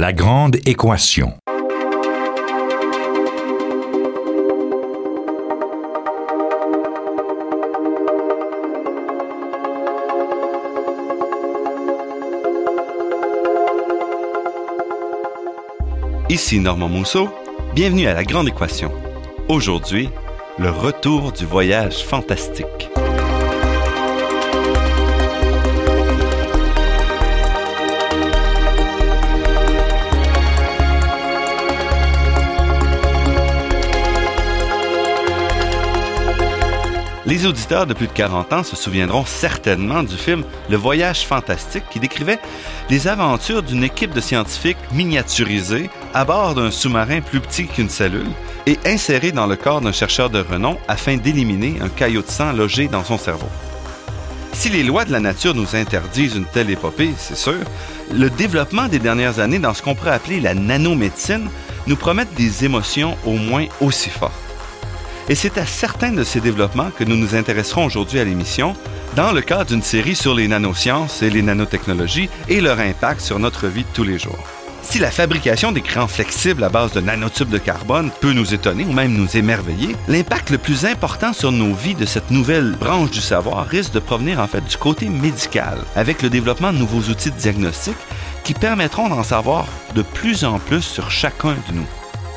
La 0.00 0.14
grande 0.14 0.56
équation. 0.64 1.34
Ici 16.30 16.60
Normand 16.60 16.88
Mousseau, 16.88 17.28
bienvenue 17.74 18.06
à 18.06 18.14
La 18.14 18.24
Grande 18.24 18.48
Équation. 18.48 18.90
Aujourd'hui, 19.50 20.08
le 20.58 20.70
retour 20.70 21.32
du 21.32 21.44
voyage 21.44 22.02
fantastique. 22.06 22.89
Les 37.30 37.46
auditeurs 37.46 37.86
de 37.86 37.94
plus 37.94 38.08
de 38.08 38.12
40 38.12 38.52
ans 38.52 38.64
se 38.64 38.74
souviendront 38.74 39.24
certainement 39.24 40.02
du 40.02 40.16
film 40.16 40.42
Le 40.68 40.76
Voyage 40.76 41.24
fantastique 41.24 41.84
qui 41.88 42.00
décrivait 42.00 42.40
les 42.88 43.06
aventures 43.06 43.62
d'une 43.62 43.84
équipe 43.84 44.12
de 44.12 44.20
scientifiques 44.20 44.76
miniaturisés 44.90 45.90
à 46.12 46.24
bord 46.24 46.56
d'un 46.56 46.72
sous-marin 46.72 47.20
plus 47.20 47.38
petit 47.38 47.68
qu'une 47.68 47.88
cellule 47.88 48.26
et 48.66 48.80
inséré 48.84 49.30
dans 49.30 49.46
le 49.46 49.54
corps 49.54 49.80
d'un 49.80 49.92
chercheur 49.92 50.28
de 50.28 50.40
renom 50.40 50.76
afin 50.88 51.18
d'éliminer 51.18 51.76
un 51.80 51.88
caillot 51.88 52.22
de 52.22 52.26
sang 52.26 52.50
logé 52.50 52.88
dans 52.88 53.04
son 53.04 53.16
cerveau. 53.16 53.48
Si 54.52 54.68
les 54.68 54.82
lois 54.82 55.04
de 55.04 55.12
la 55.12 55.20
nature 55.20 55.54
nous 55.54 55.76
interdisent 55.76 56.34
une 56.34 56.46
telle 56.46 56.68
épopée, 56.68 57.12
c'est 57.16 57.36
sûr, 57.36 57.60
le 58.12 58.28
développement 58.28 58.88
des 58.88 58.98
dernières 58.98 59.38
années 59.38 59.60
dans 59.60 59.72
ce 59.72 59.82
qu'on 59.82 59.94
pourrait 59.94 60.10
appeler 60.10 60.40
la 60.40 60.54
nanomédecine 60.54 61.48
nous 61.86 61.96
promettent 61.96 62.34
des 62.34 62.64
émotions 62.64 63.16
au 63.24 63.34
moins 63.34 63.66
aussi 63.80 64.10
fortes. 64.10 64.49
Et 65.28 65.34
c'est 65.34 65.58
à 65.58 65.66
certains 65.66 66.12
de 66.12 66.24
ces 66.24 66.40
développements 66.40 66.90
que 66.96 67.04
nous 67.04 67.16
nous 67.16 67.34
intéresserons 67.34 67.84
aujourd'hui 67.84 68.20
à 68.20 68.24
l'émission, 68.24 68.74
dans 69.16 69.32
le 69.32 69.40
cadre 69.40 69.66
d'une 69.66 69.82
série 69.82 70.16
sur 70.16 70.34
les 70.34 70.48
nanosciences 70.48 71.22
et 71.22 71.30
les 71.30 71.42
nanotechnologies 71.42 72.30
et 72.48 72.60
leur 72.60 72.80
impact 72.80 73.20
sur 73.20 73.38
notre 73.38 73.66
vie 73.66 73.82
de 73.82 73.88
tous 73.92 74.04
les 74.04 74.18
jours. 74.18 74.38
Si 74.82 74.98
la 74.98 75.10
fabrication 75.10 75.72
des 75.72 75.82
crayons 75.82 76.08
flexibles 76.08 76.64
à 76.64 76.68
base 76.68 76.92
de 76.92 77.00
nanotubes 77.00 77.50
de 77.50 77.58
carbone 77.58 78.10
peut 78.20 78.32
nous 78.32 78.54
étonner 78.54 78.84
ou 78.84 78.92
même 78.92 79.12
nous 79.12 79.36
émerveiller, 79.36 79.94
l'impact 80.08 80.50
le 80.50 80.58
plus 80.58 80.84
important 80.84 81.32
sur 81.32 81.52
nos 81.52 81.74
vies 81.74 81.94
de 81.94 82.06
cette 82.06 82.30
nouvelle 82.30 82.72
branche 82.72 83.10
du 83.10 83.20
savoir 83.20 83.66
risque 83.66 83.92
de 83.92 84.00
provenir 84.00 84.40
en 84.40 84.46
fait 84.46 84.64
du 84.64 84.76
côté 84.76 85.08
médical, 85.08 85.78
avec 85.94 86.22
le 86.22 86.30
développement 86.30 86.72
de 86.72 86.78
nouveaux 86.78 87.10
outils 87.10 87.30
de 87.30 87.36
diagnostic 87.36 87.96
qui 88.42 88.54
permettront 88.54 89.08
d'en 89.08 89.22
savoir 89.22 89.66
de 89.94 90.02
plus 90.02 90.44
en 90.44 90.58
plus 90.58 90.82
sur 90.82 91.10
chacun 91.10 91.56
de 91.68 91.74
nous, 91.74 91.86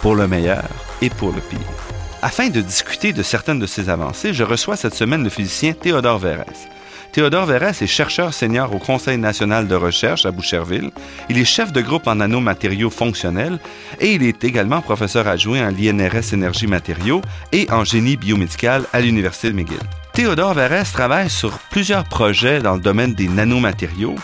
pour 0.02 0.16
le 0.16 0.28
meilleur 0.28 0.64
et 1.02 1.10
pour 1.10 1.32
le 1.32 1.40
pire. 1.40 1.93
Afin 2.26 2.48
de 2.48 2.62
discuter 2.62 3.12
de 3.12 3.22
certaines 3.22 3.60
de 3.60 3.66
ces 3.66 3.90
avancées, 3.90 4.34
je 4.34 4.46
reçois 4.46 4.78
cette 4.78 4.96
semaine 4.96 5.26
le 5.26 5.30
physicien 5.30 5.74
Théodore 5.74 6.20
Verrès. 6.20 6.70
Théodore 7.12 7.46
Verrès 7.46 7.82
est 7.82 7.86
chercheur 7.86 8.34
senior 8.34 8.74
au 8.74 8.80
Conseil 8.80 9.18
national 9.18 9.68
de 9.68 9.76
recherche 9.76 10.26
à 10.26 10.32
Boucherville. 10.32 10.92
Il 11.28 11.38
est 11.38 11.44
chef 11.44 11.74
de 11.74 11.82
groupe 11.82 12.08
en 12.08 12.16
nanomatériaux 12.16 12.90
fonctionnels 12.90 13.60
et 14.00 14.14
il 14.14 14.24
est 14.24 14.42
également 14.46 14.82
professeur 14.82 15.28
adjoint 15.28 15.68
en 15.68 15.72
l'INRS 15.72 16.32
Énergie 16.32 16.66
Matériaux 16.66 17.20
et 17.52 17.70
en 17.70 17.84
génie 17.84 18.16
biomédical 18.16 18.86
à 18.94 19.02
l'Université 19.02 19.50
de 19.50 19.56
McGill. 19.58 19.80
Théodore 20.14 20.54
Verrès 20.54 20.90
travaille 20.94 21.30
sur 21.30 21.60
plusieurs 21.72 22.06
projets 22.06 22.62
dans 22.62 22.76
le 22.76 22.82
domaine 22.82 23.16
des 23.16 23.28
nanomatériaux, 23.28 24.16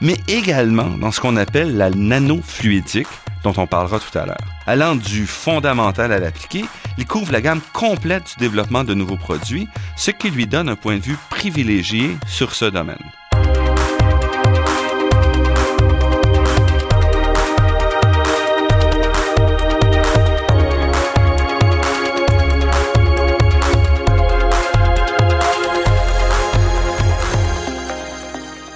mais 0.00 0.16
également 0.26 0.88
dans 0.88 1.12
ce 1.12 1.20
qu'on 1.20 1.36
appelle 1.36 1.76
la 1.76 1.90
nanofluidique, 1.90 3.08
dont 3.44 3.52
on 3.58 3.66
parlera 3.66 3.98
tout 3.98 4.18
à 4.18 4.24
l'heure. 4.24 4.38
Allant 4.66 4.94
du 4.94 5.26
fondamental 5.26 6.12
à 6.12 6.18
l'appliqué, 6.18 6.64
il 6.98 7.06
couvre 7.06 7.32
la 7.32 7.40
gamme 7.40 7.60
complète 7.72 8.24
du 8.36 8.44
développement 8.44 8.84
de 8.84 8.94
nouveaux 8.94 9.16
produits, 9.16 9.68
ce 9.96 10.10
qui 10.10 10.30
lui 10.30 10.46
donne 10.46 10.68
un 10.68 10.76
point 10.76 10.96
de 10.96 11.02
vue 11.02 11.18
privilégié 11.30 12.16
sur 12.26 12.54
ce 12.54 12.66
domaine. 12.66 12.98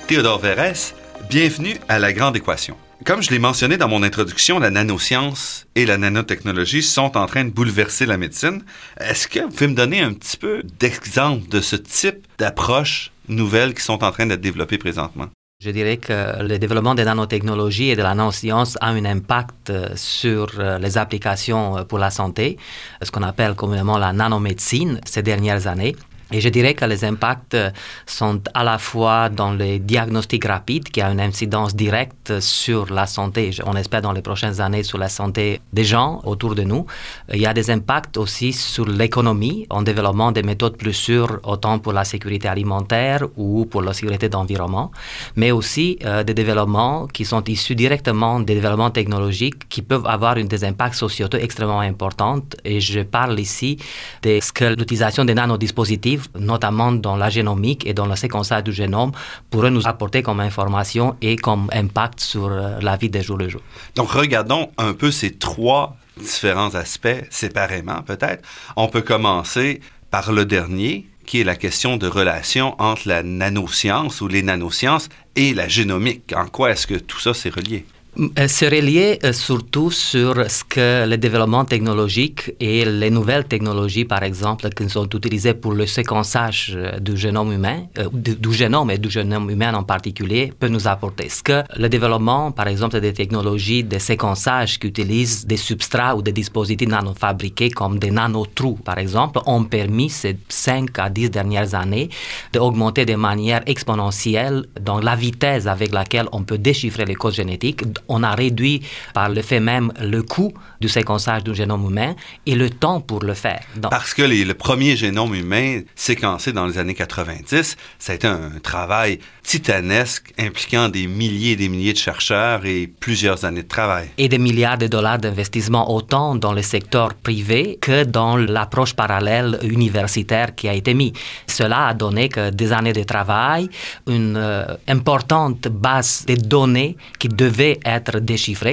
Théodore 0.07 0.39
Verrès, 0.39 0.95
bienvenue 1.29 1.77
à 1.89 1.99
La 1.99 2.13
Grande 2.13 2.37
Équation. 2.37 2.77
Comme 3.05 3.23
je 3.23 3.31
l'ai 3.31 3.39
mentionné 3.39 3.77
dans 3.77 3.89
mon 3.89 4.03
introduction, 4.03 4.59
la 4.59 4.71
nanoscience 4.71 5.67
et 5.75 5.85
la 5.85 5.99
nanotechnologie 5.99 6.83
sont 6.83 7.17
en 7.17 7.27
train 7.27 7.45
de 7.45 7.51
bouleverser 7.51 8.07
la 8.07 8.17
médecine. 8.17 8.63
Est-ce 8.99 9.29
que 9.29 9.41
vous 9.41 9.51
pouvez 9.51 9.69
me 9.69 9.75
donner 9.75 10.01
un 10.01 10.15
petit 10.15 10.37
peu 10.37 10.63
d'exemple 10.81 11.47
de 11.49 11.61
ce 11.61 11.77
type 11.77 12.27
d'approche 12.39 13.13
nouvelle 13.29 13.75
qui 13.75 13.83
sont 13.83 14.03
en 14.03 14.11
train 14.11 14.27
d'être 14.27 14.41
développées 14.41 14.79
présentement? 14.79 15.27
Je 15.63 15.71
dirais 15.71 15.99
que 15.99 16.43
le 16.43 16.59
développement 16.59 16.95
des 16.95 17.05
nanotechnologies 17.05 17.91
et 17.91 17.97
de 17.97 18.03
la 18.03 18.15
nanoscience 18.15 18.77
a 18.81 18.89
un 18.89 19.05
impact 19.05 19.71
euh, 19.71 19.89
sur 19.95 20.49
euh, 20.59 20.79
les 20.79 20.99
applications 20.99 21.79
euh, 21.79 21.85
pour 21.85 21.99
la 21.99 22.11
santé, 22.11 22.59
ce 23.03 23.11
qu'on 23.11 23.23
appelle 23.23 23.55
communément 23.55 23.99
la 23.99 24.13
nanomédecine 24.13 25.01
ces 25.07 25.23
dernières 25.23 25.67
années. 25.67 25.97
Et 26.33 26.41
je 26.41 26.49
dirais 26.49 26.75
que 26.75 26.85
les 26.85 27.05
impacts 27.05 27.57
sont 28.05 28.41
à 28.53 28.65
la 28.65 28.79
fois 28.79 29.29
dans 29.29 29.53
les 29.53 29.79
diagnostics 29.79 30.45
rapides, 30.45 30.89
qui 30.89 31.01
a 31.01 31.11
une 31.11 31.21
incidence 31.21 31.77
directe 31.77 32.41
sur 32.41 32.93
la 32.93 33.07
santé, 33.07 33.51
on 33.65 33.77
espère 33.77 34.03
dans 34.03 34.13
les 34.13 34.23
prochaines 34.23 34.61
années, 34.61 34.83
sur 34.83 34.99
la 34.99 35.09
santé 35.09 35.61
des 35.73 35.85
gens 35.85 36.21
autour 36.25 36.57
de 36.57 36.63
nous. 36.63 36.85
Il 37.33 37.41
y 37.41 37.47
a 37.47 37.55
des 37.55 37.71
impacts 37.71 38.17
aussi 38.17 38.53
sur 38.53 38.87
l'économie, 38.87 39.67
en 39.71 39.83
développant 39.83 40.33
des 40.33 40.43
méthodes 40.43 40.77
plus 40.77 40.95
sûres, 40.95 41.39
autant 41.45 41.79
pour 41.79 41.93
la 41.93 42.05
sécurité 42.05 42.49
alimentaire 42.49 43.23
ou 43.37 43.67
pour 43.67 43.83
la 43.83 43.93
sécurité 43.93 44.29
d'environnement, 44.29 44.91
mais 45.37 45.53
aussi 45.53 45.99
euh, 46.05 46.25
des 46.25 46.35
développements 46.35 47.07
qui 47.07 47.25
sont 47.25 47.45
issus 47.45 47.77
directement 47.77 48.41
des 48.41 48.55
développements 48.55 48.91
technologiques 48.91 49.69
qui 49.69 49.83
peuvent 49.83 50.07
avoir 50.07 50.39
une, 50.39 50.49
des 50.49 50.65
impacts 50.65 50.97
sociaux 50.97 51.29
extrêmement 51.39 51.81
importants. 51.81 52.41
Et 52.65 52.81
je 52.81 53.01
parle 53.01 53.39
ici 53.39 53.79
de 54.23 54.41
l'utilisation 54.75 55.25
des 55.25 55.35
nanodispositifs 55.35 56.16
notamment 56.39 56.93
dans 56.93 57.17
la 57.17 57.31
génomique 57.31 57.87
et 57.87 57.95
dans 57.95 58.07
le 58.07 58.17
séquençage 58.17 58.65
du 58.65 58.73
génome, 58.73 59.13
pourrait 59.51 59.71
nous 59.71 59.87
apporter 59.87 60.23
comme 60.23 60.41
information 60.41 61.17
et 61.23 61.37
comme 61.37 61.69
impact 61.73 62.21
sur 62.21 62.47
euh, 62.47 62.79
la 62.81 62.97
vie 62.97 63.11
des 63.11 63.23
jours 63.23 63.39
le 63.39 63.49
jour. 63.49 63.61
Donc, 63.95 64.11
regardons 64.11 64.71
un 64.79 64.93
peu 64.93 65.11
ces 65.11 65.33
trois 65.33 65.97
différents 66.17 66.75
aspects 66.75 67.25
séparément, 67.31 68.03
peut-être. 68.03 68.43
On 68.77 68.89
peut 68.89 69.03
commencer 69.03 69.81
par 70.11 70.33
le 70.33 70.45
dernier, 70.45 71.07
qui 71.27 71.41
est 71.41 71.45
la 71.45 71.57
question 71.57 71.97
de 71.97 72.07
relation 72.07 72.81
entre 72.81 73.09
la 73.09 73.23
nanoscience 73.23 74.21
ou 74.21 74.29
les 74.29 74.43
nanosciences 74.43 75.09
et 75.35 75.53
la 75.55 75.69
génomique. 75.69 76.33
En 76.35 76.47
quoi 76.47 76.71
est-ce 76.71 76.87
que 76.87 76.95
tout 76.95 77.19
ça 77.21 77.35
s'est 77.35 77.51
relié? 77.51 77.85
Euh, 78.19 78.47
c'est 78.49 78.69
relié 78.69 79.19
euh, 79.25 79.33
surtout 79.33 79.91
sur 79.91 80.51
ce 80.51 80.65
que 80.65 81.07
le 81.07 81.19
développement 81.19 81.67
technologique 81.67 82.53
et 82.61 82.85
les 82.85 83.11
nouvelles 83.11 83.45
technologies, 83.45 84.07
par 84.07 84.23
exemple, 84.23 84.71
qui 84.71 84.89
sont 84.89 85.07
utilisées 85.07 85.53
pour 85.53 85.75
le 85.75 85.87
séquençage 85.87 86.73
euh, 86.77 86.99
du 86.99 87.17
génome 87.17 87.53
humain, 87.53 87.85
du, 88.13 88.53
génome 88.55 88.91
et 88.91 88.99
du 88.99 89.11
génome 89.11 89.51
humain 89.51 89.75
en 89.75 89.83
particulier, 89.83 90.53
peut 90.59 90.69
nous 90.69 90.89
apporter. 90.89 91.29
Ce 91.29 91.43
que 91.43 91.63
le 91.77 91.89
développement, 91.89 92.53
par 92.53 92.69
exemple, 92.69 93.01
des 93.01 93.13
technologies 93.13 93.85
de 93.85 93.99
séquençage 93.99 94.79
qui 94.79 94.87
utilisent 94.87 95.47
des 95.47 95.59
substrats 95.59 96.17
ou 96.17 96.23
des 96.23 96.33
dispositifs 96.33 96.89
nanofabriqués 96.89 97.71
comme 97.71 97.99
des 97.99 98.11
nanotrous, 98.11 98.79
par 98.83 98.99
exemple, 98.99 99.41
ont 99.45 99.65
permis 99.65 100.09
ces 100.09 100.39
5 100.49 100.99
à 100.99 101.11
10 101.11 101.31
dernières 101.31 101.75
années 101.75 102.09
d'augmenter 102.53 103.05
de 103.05 103.15
manière 103.15 103.63
exponentielle 103.67 104.65
dans 104.81 105.01
la 105.01 105.17
vitesse 105.17 105.67
avec 105.67 105.93
laquelle 105.93 106.29
on 106.33 106.45
peut 106.45 106.59
déchiffrer 106.59 107.05
les 107.05 107.15
codes 107.15 107.35
génétiques 107.35 107.83
on 108.09 108.23
a 108.23 108.35
réduit 108.35 108.83
par 109.15 109.29
le 109.29 109.43
fait 109.43 109.61
même 109.61 109.93
le 110.01 110.23
coût 110.23 110.53
du 110.81 110.89
séquençage 110.89 111.45
du 111.45 111.55
génome 111.55 111.87
humain 111.89 112.15
et 112.45 112.55
le 112.55 112.71
temps 112.71 113.01
pour 113.01 113.21
le 113.21 113.35
faire. 113.35 113.63
Parce 113.91 114.15
que 114.15 114.23
le 114.23 114.55
premier 114.55 114.97
génome 114.97 115.35
humain 115.35 115.81
séquencé 115.95 116.53
dans 116.53 116.67
les 116.67 116.79
années 116.79 116.95
90, 116.95 117.77
ça 117.99 118.13
a 118.13 118.15
été 118.15 118.27
un 118.27 118.51
travail 118.63 119.19
titanesque 119.43 120.33
impliquant 120.39 120.89
des 120.89 121.07
milliers 121.07 121.53
et 121.53 121.57
des 121.57 121.69
milliers 121.69 121.93
de 121.93 121.99
chercheurs 121.99 122.67
et 122.67 122.89
plusieurs 122.89 123.45
années 123.45 123.63
de 123.63 123.69
travail. 123.69 124.09
Et 124.19 124.29
des 124.29 124.39
milliards 124.39 124.79
de 124.79 124.89
dollars 124.89 125.19
d'investissement 125.19 125.95
autant 125.95 126.35
dans 126.35 126.53
le 126.53 126.63
secteur 126.63 127.15
privé 127.15 127.79
que 127.81 128.05
dans 128.05 128.37
l'approche 128.37 128.95
parallèle 128.95 129.59
universitaire 129.63 130.55
qui 130.55 130.69
a 130.69 130.75
été 130.75 130.95
mise. 130.95 131.13
Cela 131.47 131.89
a 131.89 131.95
donné 131.95 132.29
que 132.29 132.51
des 132.51 132.73
années 132.73 132.93
de 132.93 133.05
travail, 133.05 133.69
une 134.09 134.37
euh, 134.37 134.65
importante 134.89 135.69
base 135.69 136.25
de 136.27 136.35
données 136.35 136.97
qui 137.19 137.29
devait 137.29 137.79
être 137.85 137.96
être 137.97 138.21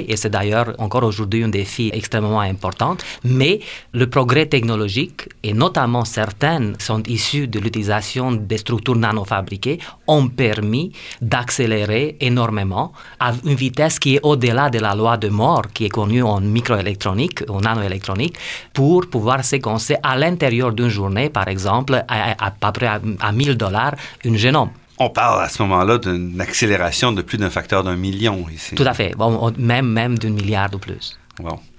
et 0.07 0.17
c'est 0.17 0.29
d'ailleurs 0.29 0.73
encore 0.77 1.03
aujourd'hui 1.03 1.43
un 1.43 1.49
défi 1.49 1.89
extrêmement 1.93 2.41
important. 2.41 2.97
Mais 3.23 3.59
le 3.93 4.07
progrès 4.09 4.45
technologique, 4.45 5.29
et 5.43 5.53
notamment 5.53 6.05
certaines 6.05 6.75
sont 6.79 7.03
issues 7.07 7.47
de 7.47 7.59
l'utilisation 7.59 8.31
des 8.31 8.57
structures 8.57 8.95
nanofabriquées, 8.95 9.79
ont 10.07 10.27
permis 10.27 10.91
d'accélérer 11.21 12.17
énormément 12.19 12.91
à 13.19 13.33
une 13.45 13.55
vitesse 13.55 13.99
qui 13.99 14.15
est 14.15 14.19
au-delà 14.23 14.69
de 14.69 14.79
la 14.79 14.93
loi 14.95 15.17
de 15.17 15.29
Moore, 15.29 15.67
qui 15.73 15.85
est 15.85 15.89
connue 15.89 16.23
en 16.23 16.41
microélectronique, 16.41 17.43
en 17.49 17.61
nanoélectronique, 17.61 18.35
pour 18.73 19.07
pouvoir 19.07 19.43
séquencer 19.43 19.95
à 20.03 20.17
l'intérieur 20.17 20.71
d'une 20.73 20.89
journée, 20.89 21.29
par 21.29 21.47
exemple, 21.47 22.03
à, 22.07 22.51
peu 22.51 22.71
près 22.71 22.87
à, 22.87 23.31
1000 23.31 23.55
dollars, 23.55 23.95
une 24.23 24.37
génome. 24.37 24.69
On 24.99 25.09
parle 25.09 25.43
à 25.43 25.49
ce 25.49 25.61
moment-là 25.63 25.97
d'une 25.97 26.39
accélération 26.39 27.11
de 27.11 27.21
plus 27.21 27.37
d'un 27.37 27.49
facteur 27.49 27.83
d'un 27.83 27.95
million 27.95 28.45
ici. 28.49 28.75
Tout 28.75 28.83
à 28.83 28.93
fait, 28.93 29.13
même, 29.57 29.87
même 29.87 30.17
d'un 30.17 30.29
milliard 30.29 30.69
ou 30.73 30.77
plus. 30.77 31.19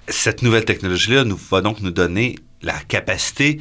Cette 0.08 0.42
nouvelle 0.42 0.64
technologie-là 0.64 1.24
nous 1.24 1.38
va 1.50 1.60
donc 1.60 1.80
nous 1.80 1.90
donner 1.90 2.36
la 2.62 2.74
capacité 2.88 3.60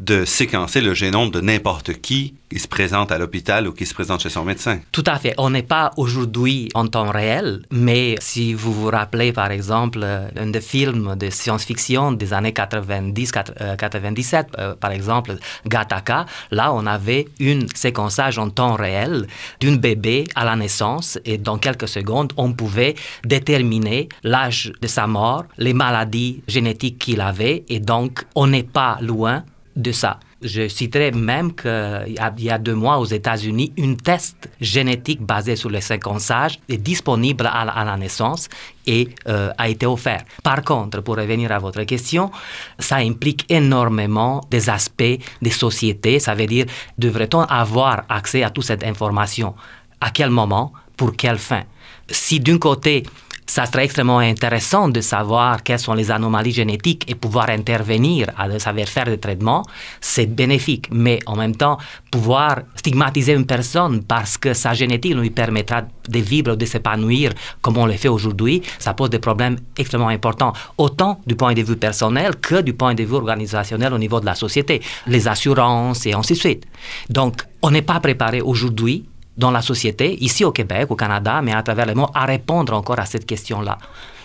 de 0.00 0.24
séquencer 0.24 0.80
le 0.80 0.94
génome 0.94 1.30
de 1.30 1.40
n'importe 1.40 2.00
qui 2.00 2.34
qui 2.52 2.58
se 2.58 2.68
présente 2.68 3.10
à 3.10 3.16
l'hôpital 3.16 3.66
ou 3.66 3.72
qui 3.72 3.86
se 3.86 3.94
présente 3.94 4.20
chez 4.20 4.28
son 4.28 4.44
médecin. 4.44 4.80
Tout 4.92 5.04
à 5.06 5.18
fait. 5.18 5.32
On 5.38 5.48
n'est 5.48 5.62
pas 5.62 5.90
aujourd'hui 5.96 6.68
en 6.74 6.86
temps 6.86 7.10
réel, 7.10 7.62
mais 7.70 8.16
si 8.20 8.52
vous 8.52 8.74
vous 8.74 8.90
rappelez 8.90 9.32
par 9.32 9.50
exemple 9.50 10.00
euh, 10.02 10.28
un 10.36 10.48
des 10.48 10.60
films 10.60 11.16
de 11.16 11.30
science-fiction 11.30 12.12
des 12.12 12.34
années 12.34 12.50
90-97, 12.50 13.54
euh, 13.58 14.42
euh, 14.58 14.74
par 14.74 14.90
exemple 14.90 15.36
Gattaca, 15.66 16.26
là 16.50 16.74
on 16.74 16.84
avait 16.84 17.26
une 17.40 17.66
séquençage 17.74 18.38
en 18.38 18.50
temps 18.50 18.74
réel 18.74 19.26
d'une 19.60 19.78
bébé 19.78 20.24
à 20.34 20.44
la 20.44 20.54
naissance 20.54 21.18
et 21.24 21.38
dans 21.38 21.56
quelques 21.56 21.88
secondes 21.88 22.34
on 22.36 22.52
pouvait 22.52 22.96
déterminer 23.24 24.10
l'âge 24.24 24.72
de 24.82 24.88
sa 24.88 25.06
mort, 25.06 25.44
les 25.56 25.72
maladies 25.72 26.42
génétiques 26.48 26.98
qu'il 26.98 27.22
avait 27.22 27.64
et 27.70 27.80
donc 27.80 28.26
on 28.34 28.46
n'est 28.46 28.62
pas 28.62 28.98
loin 29.00 29.42
de 29.76 29.92
ça. 29.92 30.20
Je 30.42 30.66
citerai 30.66 31.12
même 31.12 31.54
qu'il 31.54 32.18
y 32.38 32.50
a 32.50 32.58
deux 32.58 32.74
mois 32.74 32.98
aux 32.98 33.04
États-Unis, 33.04 33.72
une 33.76 33.96
test 33.96 34.50
génétique 34.60 35.22
basé 35.22 35.54
sur 35.54 35.70
le 35.70 35.80
séquençage 35.80 36.58
est 36.68 36.78
disponible 36.78 37.48
à 37.52 37.64
la, 37.64 37.96
naissance 37.96 38.48
et 38.86 39.08
euh, 39.28 39.50
a 39.56 39.68
été 39.68 39.86
offert. 39.86 40.24
Par 40.42 40.62
contre, 40.62 41.00
pour 41.00 41.16
revenir 41.16 41.52
à 41.52 41.58
votre 41.58 41.84
question, 41.84 42.30
ça 42.78 42.96
implique 42.96 43.46
énormément 43.48 44.40
des 44.50 44.68
aspects 44.68 45.18
des 45.40 45.50
sociétés. 45.50 46.18
Ça 46.18 46.34
veut 46.34 46.46
dire, 46.46 46.66
devrait-on 46.98 47.42
avoir 47.42 48.04
accès 48.08 48.42
à 48.42 48.50
toute 48.50 48.64
cette 48.64 48.84
information? 48.84 49.54
À 50.00 50.10
quel 50.10 50.30
moment? 50.30 50.72
Pour 50.96 51.16
quelle 51.16 51.38
fin? 51.38 51.62
Si 52.10 52.40
d'un 52.40 52.58
côté, 52.58 53.04
ça 53.52 53.66
serait 53.66 53.84
extrêmement 53.84 54.20
intéressant 54.20 54.88
de 54.88 55.02
savoir 55.02 55.62
quelles 55.62 55.78
sont 55.78 55.92
les 55.92 56.10
anomalies 56.10 56.52
génétiques 56.52 57.04
et 57.06 57.14
pouvoir 57.14 57.50
intervenir, 57.50 58.28
à 58.38 58.48
savoir 58.58 58.88
faire 58.88 59.04
des 59.04 59.18
traitements, 59.18 59.62
c'est 60.00 60.24
bénéfique. 60.24 60.88
Mais 60.90 61.18
en 61.26 61.36
même 61.36 61.54
temps, 61.54 61.76
pouvoir 62.10 62.60
stigmatiser 62.76 63.34
une 63.34 63.44
personne 63.44 64.04
parce 64.04 64.38
que 64.38 64.54
sa 64.54 64.72
génétique 64.72 65.14
lui 65.14 65.28
permettra 65.28 65.82
de 65.82 66.18
vivre, 66.18 66.56
de 66.56 66.64
s'épanouir 66.64 67.32
comme 67.60 67.76
on 67.76 67.84
le 67.84 67.92
fait 67.92 68.08
aujourd'hui, 68.08 68.62
ça 68.78 68.94
pose 68.94 69.10
des 69.10 69.18
problèmes 69.18 69.58
extrêmement 69.76 70.08
importants, 70.08 70.54
autant 70.78 71.20
du 71.26 71.36
point 71.36 71.52
de 71.52 71.60
vue 71.60 71.76
personnel 71.76 72.36
que 72.36 72.62
du 72.62 72.72
point 72.72 72.94
de 72.94 73.02
vue 73.02 73.16
organisationnel 73.16 73.92
au 73.92 73.98
niveau 73.98 74.18
de 74.18 74.24
la 74.24 74.34
société, 74.34 74.80
les 75.06 75.28
assurances 75.28 76.06
et 76.06 76.14
ainsi 76.14 76.32
de 76.32 76.38
suite. 76.38 76.64
Donc, 77.10 77.42
on 77.60 77.70
n'est 77.70 77.82
pas 77.82 78.00
préparé 78.00 78.40
aujourd'hui 78.40 79.04
dans 79.36 79.50
la 79.50 79.62
société, 79.62 80.22
ici 80.22 80.44
au 80.44 80.52
Québec, 80.52 80.90
au 80.90 80.96
Canada, 80.96 81.40
mais 81.42 81.52
à 81.52 81.62
travers 81.62 81.86
le 81.86 81.94
monde, 81.94 82.10
à 82.14 82.26
répondre 82.26 82.74
encore 82.74 82.98
à 82.98 83.06
cette 83.06 83.26
question-là. 83.26 83.78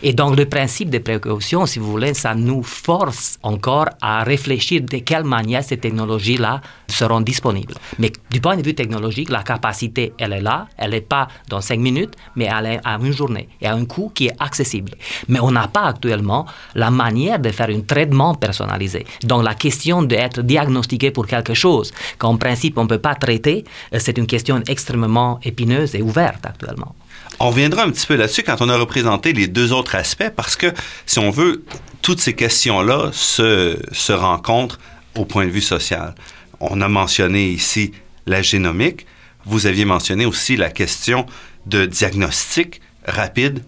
Et 0.03 0.13
donc 0.13 0.35
le 0.37 0.45
principe 0.45 0.89
de 0.89 0.99
précaution, 0.99 1.65
si 1.65 1.79
vous 1.79 1.89
voulez, 1.89 2.13
ça 2.13 2.35
nous 2.35 2.61
force 2.61 3.39
encore 3.41 3.87
à 4.01 4.23
réfléchir 4.23 4.81
de 4.81 4.97
quelle 4.97 5.23
manière 5.23 5.63
ces 5.63 5.77
technologies-là 5.77 6.61
seront 6.87 7.21
disponibles. 7.21 7.73
Mais 7.97 8.11
du 8.29 8.39
point 8.39 8.57
de 8.57 8.63
vue 8.63 8.75
technologique, 8.75 9.29
la 9.29 9.43
capacité, 9.43 10.13
elle 10.19 10.33
est 10.33 10.41
là, 10.41 10.67
elle 10.77 10.91
n'est 10.91 11.01
pas 11.01 11.27
dans 11.49 11.61
cinq 11.61 11.79
minutes, 11.79 12.13
mais 12.35 12.45
elle 12.45 12.65
est 12.65 12.79
à 12.83 12.97
une 13.01 13.11
journée 13.11 13.49
et 13.59 13.67
à 13.67 13.73
un 13.73 13.85
coût 13.85 14.11
qui 14.13 14.27
est 14.27 14.35
accessible. 14.39 14.91
Mais 15.27 15.39
on 15.39 15.51
n'a 15.51 15.67
pas 15.67 15.85
actuellement 15.85 16.45
la 16.75 16.91
manière 16.91 17.39
de 17.39 17.49
faire 17.49 17.69
un 17.69 17.81
traitement 17.81 18.35
personnalisé. 18.35 19.05
Donc 19.23 19.43
la 19.43 19.55
question 19.55 20.03
d'être 20.03 20.41
diagnostiqué 20.41 21.11
pour 21.11 21.25
quelque 21.25 21.53
chose 21.53 21.91
qu'en 22.17 22.37
principe 22.37 22.77
on 22.77 22.83
ne 22.83 22.89
peut 22.89 22.99
pas 22.99 23.15
traiter, 23.15 23.65
euh, 23.93 23.99
c'est 23.99 24.17
une 24.17 24.27
question 24.27 24.61
extrêmement 24.67 25.39
épineuse 25.43 25.95
et 25.95 26.01
ouverte 26.01 26.45
actuellement. 26.45 26.93
On 27.39 27.49
reviendra 27.49 27.83
un 27.83 27.91
petit 27.91 28.07
peu 28.07 28.15
là-dessus 28.15 28.41
quand 28.41 28.61
on 28.61 28.69
a 28.69 28.77
représenté 28.77 29.31
les 29.31 29.47
deux 29.47 29.71
autres 29.71 29.86
aspects, 29.95 30.29
parce 30.35 30.55
que 30.55 30.73
si 31.05 31.19
on 31.19 31.29
veut, 31.29 31.63
toutes 32.01 32.19
ces 32.19 32.33
questions-là 32.33 33.11
se, 33.13 33.77
se 33.91 34.13
rencontrent 34.13 34.79
au 35.15 35.25
point 35.25 35.45
de 35.45 35.51
vue 35.51 35.61
social. 35.61 36.15
On 36.59 36.81
a 36.81 36.87
mentionné 36.87 37.49
ici 37.49 37.91
la 38.25 38.41
génomique. 38.41 39.05
Vous 39.45 39.65
aviez 39.65 39.85
mentionné 39.85 40.25
aussi 40.25 40.57
la 40.57 40.69
question 40.69 41.25
de 41.65 41.85
diagnostic 41.85 42.81
rapide. 43.05 43.63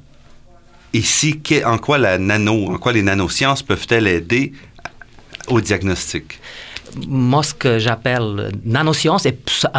Ici, 0.93 1.39
en 1.65 1.77
quoi 1.77 1.97
la 1.97 2.17
en 2.17 2.77
quoi 2.77 2.93
les 2.93 3.03
nanosciences 3.03 3.61
peuvent-elles 3.61 4.07
aider 4.07 4.53
au 5.47 5.61
diagnostic? 5.61 6.38
Moi, 7.07 7.43
ce 7.43 7.53
que 7.53 7.79
j'appelle 7.79 8.51
nanosciences, 8.65 9.25
et 9.25 9.37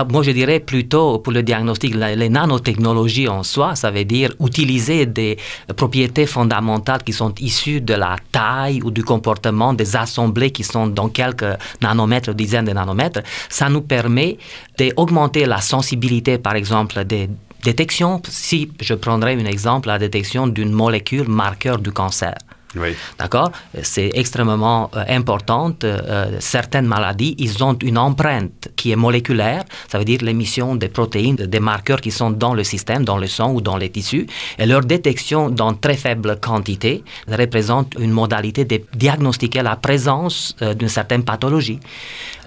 moi 0.08 0.22
je 0.22 0.30
dirais 0.30 0.60
plutôt 0.60 1.18
pour 1.18 1.32
le 1.32 1.42
diagnostic, 1.42 1.94
les 1.94 2.28
nanotechnologies 2.28 3.28
en 3.28 3.42
soi, 3.42 3.74
ça 3.74 3.90
veut 3.90 4.04
dire 4.04 4.30
utiliser 4.40 5.06
des 5.06 5.38
propriétés 5.76 6.26
fondamentales 6.26 7.02
qui 7.02 7.12
sont 7.12 7.34
issues 7.40 7.80
de 7.80 7.94
la 7.94 8.16
taille 8.32 8.82
ou 8.82 8.90
du 8.90 9.04
comportement 9.04 9.72
des 9.74 9.96
assemblées 9.96 10.50
qui 10.50 10.64
sont 10.64 10.86
dans 10.86 11.08
quelques 11.08 11.56
nanomètres, 11.80 12.34
dizaines 12.34 12.66
de 12.66 12.72
nanomètres. 12.72 13.20
Ça 13.48 13.68
nous 13.68 13.82
permet 13.82 14.38
d'augmenter 14.78 15.46
la 15.46 15.60
sensibilité, 15.60 16.38
par 16.38 16.54
exemple, 16.54 17.04
des 17.04 17.28
détections. 17.62 18.22
Si 18.28 18.70
je 18.80 18.94
prendrais 18.94 19.34
un 19.34 19.44
exemple, 19.44 19.88
la 19.88 19.98
détection 19.98 20.46
d'une 20.46 20.72
molécule 20.72 21.28
marqueur 21.28 21.78
du 21.78 21.92
cancer. 21.92 22.34
Oui. 22.76 22.94
D'accord? 23.18 23.50
C'est 23.82 24.10
extrêmement 24.14 24.90
euh, 24.94 25.04
important. 25.08 25.72
Euh, 25.82 26.36
certaines 26.38 26.86
maladies, 26.86 27.34
ils 27.38 27.64
ont 27.64 27.76
une 27.82 27.98
empreinte 27.98 28.68
qui 28.76 28.92
est 28.92 28.96
moléculaire, 28.96 29.64
ça 29.88 29.98
veut 29.98 30.04
dire 30.04 30.20
l'émission 30.22 30.76
des 30.76 30.88
protéines, 30.88 31.34
des 31.34 31.58
marqueurs 31.58 32.00
qui 32.00 32.12
sont 32.12 32.30
dans 32.30 32.54
le 32.54 32.62
système, 32.62 33.04
dans 33.04 33.18
le 33.18 33.26
sang 33.26 33.52
ou 33.52 33.60
dans 33.60 33.76
les 33.76 33.90
tissus, 33.90 34.26
et 34.58 34.66
leur 34.66 34.82
détection 34.82 35.50
dans 35.50 35.74
très 35.74 35.96
faible 35.96 36.38
quantité 36.40 37.02
représente 37.28 37.94
une 37.98 38.12
modalité 38.12 38.64
de 38.64 38.80
diagnostiquer 38.94 39.62
la 39.62 39.74
présence 39.74 40.54
euh, 40.62 40.74
d'une 40.74 40.88
certaine 40.88 41.24
pathologie. 41.24 41.80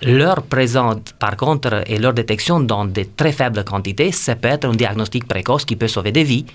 Leur 0.01 0.43
présence, 0.43 0.97
par 1.19 1.35
contre, 1.35 1.83
et 1.87 1.97
leur 1.97 2.13
détection 2.13 2.59
dans 2.59 2.85
de 2.85 3.05
très 3.15 3.31
faibles 3.31 3.63
quantités, 3.63 4.11
ça 4.11 4.35
peut 4.35 4.49
être 4.49 4.65
un 4.65 4.73
diagnostic 4.73 5.27
précoce 5.27 5.65
qui 5.65 5.75
peut 5.75 5.87
sauver 5.87 6.11
des 6.11 6.23
vies. 6.23 6.45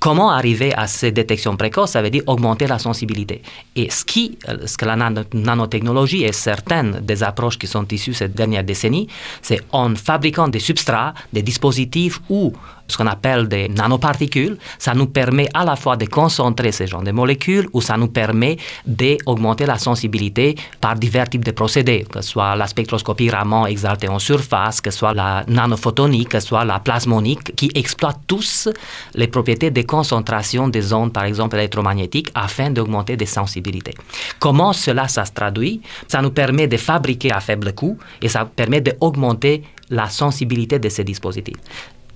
Comment 0.00 0.30
arriver 0.30 0.72
à 0.74 0.86
ces 0.86 1.10
détections 1.10 1.56
précoces? 1.56 1.90
Ça 1.90 2.02
veut 2.02 2.10
dire 2.10 2.22
augmenter 2.26 2.66
la 2.66 2.78
sensibilité. 2.78 3.42
Et 3.74 3.90
ce, 3.90 4.04
qui, 4.04 4.38
ce 4.64 4.76
que 4.76 4.84
la 4.84 4.96
nanotechnologie 4.96 6.24
et 6.24 6.32
certaines 6.32 7.00
des 7.00 7.22
approches 7.24 7.58
qui 7.58 7.66
sont 7.66 7.86
issues 7.90 8.14
ces 8.14 8.28
dernières 8.28 8.62
décennies, 8.62 9.08
c'est 9.42 9.60
en 9.72 9.94
fabriquant 9.96 10.46
des 10.46 10.60
substrats, 10.60 11.14
des 11.32 11.42
dispositifs 11.42 12.20
ou 12.28 12.52
ce 12.88 12.96
qu'on 12.96 13.06
appelle 13.06 13.48
des 13.48 13.68
nanoparticules, 13.68 14.56
ça 14.78 14.94
nous 14.94 15.06
permet 15.06 15.48
à 15.54 15.64
la 15.64 15.76
fois 15.76 15.96
de 15.96 16.06
concentrer 16.06 16.72
ces 16.72 16.86
genres 16.86 17.02
de 17.02 17.12
molécules 17.12 17.68
ou 17.72 17.80
ça 17.80 17.96
nous 17.96 18.08
permet 18.08 18.56
d'augmenter 18.86 19.66
la 19.66 19.78
sensibilité 19.78 20.56
par 20.80 20.96
divers 20.96 21.28
types 21.28 21.44
de 21.44 21.50
procédés, 21.50 22.06
que 22.10 22.22
ce 22.22 22.30
soit 22.30 22.56
la 22.56 22.66
spectroscopie 22.66 23.30
Raman 23.30 23.66
exaltée 23.66 24.08
en 24.08 24.18
surface, 24.18 24.80
que 24.80 24.90
ce 24.90 24.98
soit 24.98 25.12
la 25.14 25.44
nanophotonique, 25.46 26.30
que 26.30 26.40
ce 26.40 26.48
soit 26.48 26.64
la 26.64 26.78
plasmonique, 26.78 27.54
qui 27.54 27.70
exploitent 27.74 28.20
tous 28.26 28.68
les 29.14 29.28
propriétés 29.28 29.70
de 29.70 29.82
concentration 29.82 30.68
des 30.68 30.92
ondes, 30.92 31.12
par 31.12 31.24
exemple 31.24 31.56
électromagnétiques, 31.56 32.30
afin 32.34 32.70
d'augmenter 32.70 33.16
des 33.16 33.26
sensibilités. 33.26 33.94
Comment 34.38 34.72
cela, 34.72 35.08
ça 35.08 35.24
se 35.24 35.32
traduit? 35.32 35.82
Ça 36.06 36.22
nous 36.22 36.30
permet 36.30 36.66
de 36.66 36.76
fabriquer 36.76 37.32
à 37.32 37.40
faible 37.40 37.74
coût 37.74 37.98
et 38.22 38.28
ça 38.28 38.44
permet 38.44 38.80
d'augmenter 38.80 39.62
la 39.90 40.08
sensibilité 40.08 40.78
de 40.78 40.88
ces 40.88 41.04
dispositifs. 41.04 41.56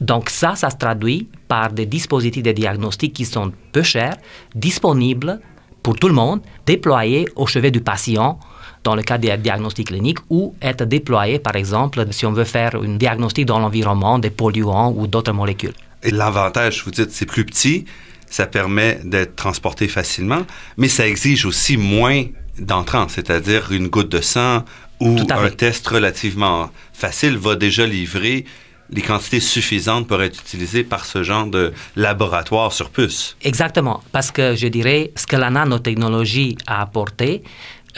Donc 0.00 0.30
ça, 0.30 0.54
ça 0.56 0.70
se 0.70 0.76
traduit 0.76 1.28
par 1.48 1.72
des 1.72 1.86
dispositifs 1.86 2.42
de 2.42 2.52
diagnostic 2.52 3.12
qui 3.12 3.24
sont 3.24 3.52
peu 3.72 3.82
chers, 3.82 4.16
disponibles 4.54 5.40
pour 5.82 5.96
tout 5.96 6.08
le 6.08 6.14
monde, 6.14 6.40
déployés 6.66 7.28
au 7.36 7.46
chevet 7.46 7.70
du 7.70 7.80
patient 7.80 8.38
dans 8.84 8.96
le 8.96 9.02
cas 9.02 9.18
des 9.18 9.36
diagnostics 9.36 9.88
cliniques 9.88 10.18
ou 10.28 10.54
être 10.60 10.84
déployés, 10.84 11.38
par 11.38 11.56
exemple, 11.56 12.04
si 12.10 12.26
on 12.26 12.32
veut 12.32 12.44
faire 12.44 12.74
un 12.74 12.96
diagnostic 12.96 13.46
dans 13.46 13.58
l'environnement 13.58 14.18
des 14.18 14.30
polluants 14.30 14.92
ou 14.96 15.06
d'autres 15.06 15.32
molécules. 15.32 15.74
Et 16.02 16.10
l'avantage, 16.10 16.82
vous 16.84 16.90
dites, 16.90 17.12
c'est 17.12 17.26
plus 17.26 17.44
petit, 17.44 17.84
ça 18.26 18.46
permet 18.46 18.98
d'être 19.04 19.36
transporté 19.36 19.86
facilement, 19.88 20.44
mais 20.76 20.88
ça 20.88 21.06
exige 21.06 21.46
aussi 21.46 21.76
moins 21.76 22.24
d'entrants, 22.58 23.08
c'est-à-dire 23.08 23.70
une 23.72 23.88
goutte 23.88 24.08
de 24.08 24.20
sang 24.20 24.64
ou 25.00 25.16
un 25.30 25.50
test 25.50 25.86
relativement 25.86 26.70
facile 26.92 27.36
va 27.36 27.56
déjà 27.56 27.86
livrer 27.86 28.44
les 28.90 29.02
quantités 29.02 29.40
suffisantes 29.40 30.06
pour 30.06 30.22
être 30.22 30.38
utilisées 30.40 30.84
par 30.84 31.04
ce 31.04 31.22
genre 31.22 31.46
de 31.46 31.72
laboratoire 31.96 32.72
sur 32.72 32.90
puce. 32.90 33.36
Exactement, 33.42 34.02
parce 34.12 34.30
que 34.30 34.54
je 34.54 34.68
dirais 34.68 35.12
ce 35.16 35.26
que 35.26 35.36
la 35.36 35.50
nanotechnologie 35.50 36.56
a 36.66 36.82
apporté, 36.82 37.42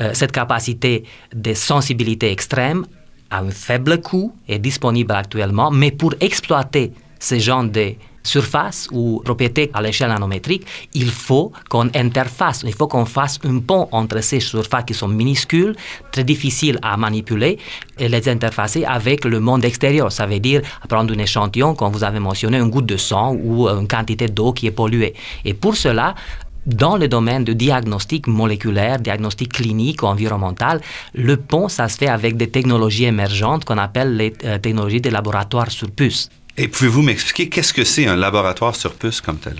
euh, 0.01 0.11
cette 0.15 0.33
capacité 0.33 1.05
de 1.35 1.55
sensibilité 1.55 2.31
extrême 2.31 2.87
à 3.31 3.41
un 3.41 3.51
faible 3.51 4.01
coût 4.01 4.35
est 4.49 4.59
disponible 4.59 5.13
actuellement, 5.13 5.71
mais 5.71 5.91
pour 5.91 6.15
exploiter 6.21 6.93
ce 7.19 7.39
genre 7.39 7.65
de 7.65 7.95
surface 8.25 8.89
ou 8.91 9.21
propriété 9.25 9.71
à 9.75 9.83
l'échelle 9.83 10.09
nanométrique, 10.09 10.67
il 10.95 11.11
faut 11.11 11.53
qu'on 11.69 11.89
interface, 11.95 12.63
il 12.67 12.73
faut 12.73 12.89
qu'on 12.89 13.05
fasse 13.05 13.39
un 13.45 13.59
pont 13.59 13.89
entre 13.93 14.21
ces 14.23 14.41
surfaces 14.41 14.85
qui 14.87 14.95
sont 14.95 15.09
minuscules, 15.09 15.77
très 16.11 16.25
difficiles 16.25 16.79
à 16.83 16.97
manipuler, 16.97 17.59
et 17.99 18.09
les 18.09 18.29
interfacer 18.29 18.85
avec 18.85 19.25
le 19.25 19.39
monde 19.41 19.65
extérieur. 19.65 20.11
Ça 20.11 20.27
veut 20.27 20.41
dire 20.41 20.63
prendre 20.89 21.15
un 21.15 21.19
échantillon, 21.19 21.75
comme 21.75 21.93
vous 21.93 22.05
avez 22.05 22.19
mentionné, 22.19 22.59
une 22.59 22.71
goutte 22.71 22.87
de 22.87 22.97
sang 22.97 23.35
ou 23.35 23.69
une 23.69 23.87
quantité 23.87 24.27
d'eau 24.27 24.53
qui 24.53 24.67
est 24.67 24.73
polluée. 24.73 25.15
Et 25.45 25.55
pour 25.55 25.77
cela, 25.77 26.15
dans 26.67 26.97
le 26.97 27.09
domaine 27.09 27.45
du 27.45 27.55
diagnostic 27.55 28.27
moléculaire, 28.27 28.99
diagnostic 28.99 29.53
clinique 29.53 30.03
ou 30.03 30.07
environnemental, 30.07 30.81
le 31.15 31.37
pont, 31.37 31.69
ça 31.69 31.89
se 31.89 31.99
fait 31.99 32.09
avec 32.09 32.37
des 32.37 32.49
technologies 32.49 33.05
émergentes 33.05 33.65
qu'on 33.65 33.79
appelle 33.79 34.17
les 34.17 34.33
euh, 34.45 34.59
technologies 34.59 35.01
des 35.01 35.11
laboratoires 35.11 35.71
sur 35.71 35.91
puce. 35.91 36.31
Et 36.57 36.69
pouvez-vous 36.69 37.03
m'expliquer 37.03 37.49
qu'est-ce 37.49 37.73
que 37.73 37.85
c'est 37.85 38.07
un 38.07 38.17
laboratoire 38.17 38.77
sur 38.77 38.95
puce 38.95 39.21
comme 39.21 39.39
tel? 39.39 39.57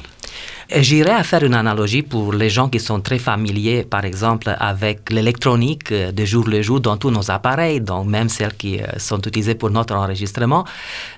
J'irais 0.71 1.11
à 1.13 1.23
faire 1.23 1.45
une 1.45 1.55
analogie 1.55 2.03
pour 2.03 2.33
les 2.33 2.49
gens 2.49 2.69
qui 2.69 2.81
sont 2.81 3.01
très 3.01 3.19
familiers, 3.19 3.85
par 3.85 4.05
exemple, 4.05 4.55
avec 4.59 5.11
l'électronique 5.11 5.93
euh, 5.93 6.11
de 6.11 6.25
jour 6.25 6.49
le 6.49 6.63
jour 6.63 6.81
dans 6.81 6.97
tous 6.97 7.11
nos 7.11 7.31
appareils, 7.31 7.81
donc 7.81 8.07
même 8.07 8.31
celles 8.31 8.55
qui 8.55 8.81
euh, 8.81 8.87
sont 8.99 9.21
utilisées 9.21 9.57
pour 9.57 9.71
notre 9.71 9.95
enregistrement. 9.95 10.65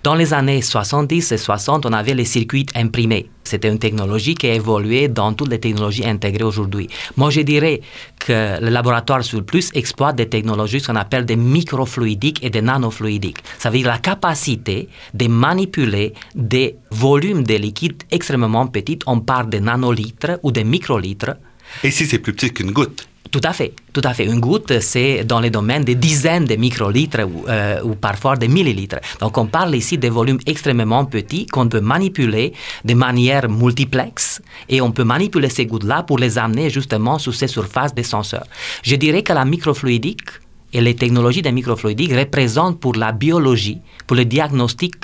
Dans 0.03 0.15
les 0.15 0.35
années 0.35 0.63
70 0.63 1.31
et 1.33 1.39
60, 1.39 1.87
on 1.87 1.93
avait 1.93 2.15
les 2.15 2.25
circuits 2.25 2.67
imprimés. 2.75 3.31
C'était 3.47 3.69
une 3.69 3.79
technologie 3.79 4.35
qui 4.35 4.47
a 4.49 4.55
évolué 4.55 5.09
dans 5.09 5.33
toutes 5.33 5.51
les 5.51 5.61
technologies 5.61 6.05
intégrées 6.05 6.45
aujourd'hui. 6.45 6.89
Moi, 7.17 7.31
je 7.31 7.41
dirais 7.43 7.81
que 8.19 8.61
le 8.61 8.71
laboratoire 8.71 9.23
sur 9.25 9.45
plus 9.45 9.71
exploite 9.75 10.17
des 10.17 10.29
technologies 10.29 10.83
qu'on 10.83 10.97
appelle 10.97 11.25
des 11.25 11.37
microfluidiques 11.37 12.45
et 12.45 12.51
des 12.51 12.63
nanofluidiques. 12.63 13.39
Ça 13.59 13.71
veut 13.71 13.79
dire 13.79 13.87
la 13.87 13.99
capacité 13.99 14.89
de 15.15 15.27
manipuler 15.29 16.13
des 16.35 16.77
volumes 16.91 17.45
de 17.45 17.55
liquide 17.55 18.03
extrêmement 18.11 18.67
petits. 18.67 18.99
On 19.07 19.21
parle 19.21 19.49
de 19.49 19.59
nanolitres 19.59 20.39
ou 20.43 20.51
de 20.53 20.63
microlitres. 20.63 21.37
Et 21.83 21.91
si 21.91 22.07
c'est 22.07 22.19
plus 22.19 22.33
petit 22.33 22.53
qu'une 22.53 22.73
goutte? 22.73 23.07
Tout 23.31 23.41
à 23.43 23.53
fait, 23.53 23.73
tout 23.93 24.03
à 24.05 24.15
fait. 24.15 24.25
Une 24.25 24.41
goutte, 24.41 24.81
c'est 24.81 25.25
dans 25.25 25.41
les 25.41 25.51
domaines 25.51 25.85
des 25.85 25.95
dizaines 25.95 26.45
de 26.45 26.57
microlitres 26.57 27.21
ou, 27.25 27.45
euh, 27.49 27.83
ou, 27.83 27.95
parfois 27.95 28.37
des 28.37 28.49
millilitres. 28.49 29.01
Donc 29.21 29.37
on 29.39 29.47
parle 29.47 29.75
ici 29.75 29.99
des 29.99 30.11
volumes 30.11 30.39
extrêmement 30.47 31.05
petits 31.05 31.47
qu'on 31.47 31.69
peut 31.69 31.81
manipuler 31.81 32.53
de 32.85 32.95
manière 32.95 33.49
multiplexe 33.49 34.41
et 34.69 34.81
on 34.81 34.93
peut 34.93 35.05
manipuler 35.05 35.49
ces 35.49 35.67
gouttes-là 35.67 36.03
pour 36.03 36.19
les 36.19 36.39
amener 36.39 36.71
justement 36.71 37.19
sur 37.19 37.35
ces 37.35 37.49
surfaces 37.49 37.95
des 37.95 38.03
senseurs. 38.03 38.47
Je 38.83 38.97
dirais 38.97 39.23
que 39.23 39.33
la 39.33 39.45
microfluidique 39.45 40.31
et 40.73 40.81
les 40.81 40.95
technologies 40.95 41.43
de 41.43 41.51
microfluidique 41.51 42.13
représentent 42.13 42.81
pour 42.81 42.95
la 42.95 43.13
biologie, 43.13 43.81
pour 44.07 44.17
le 44.17 44.25
diagnostic 44.25 44.95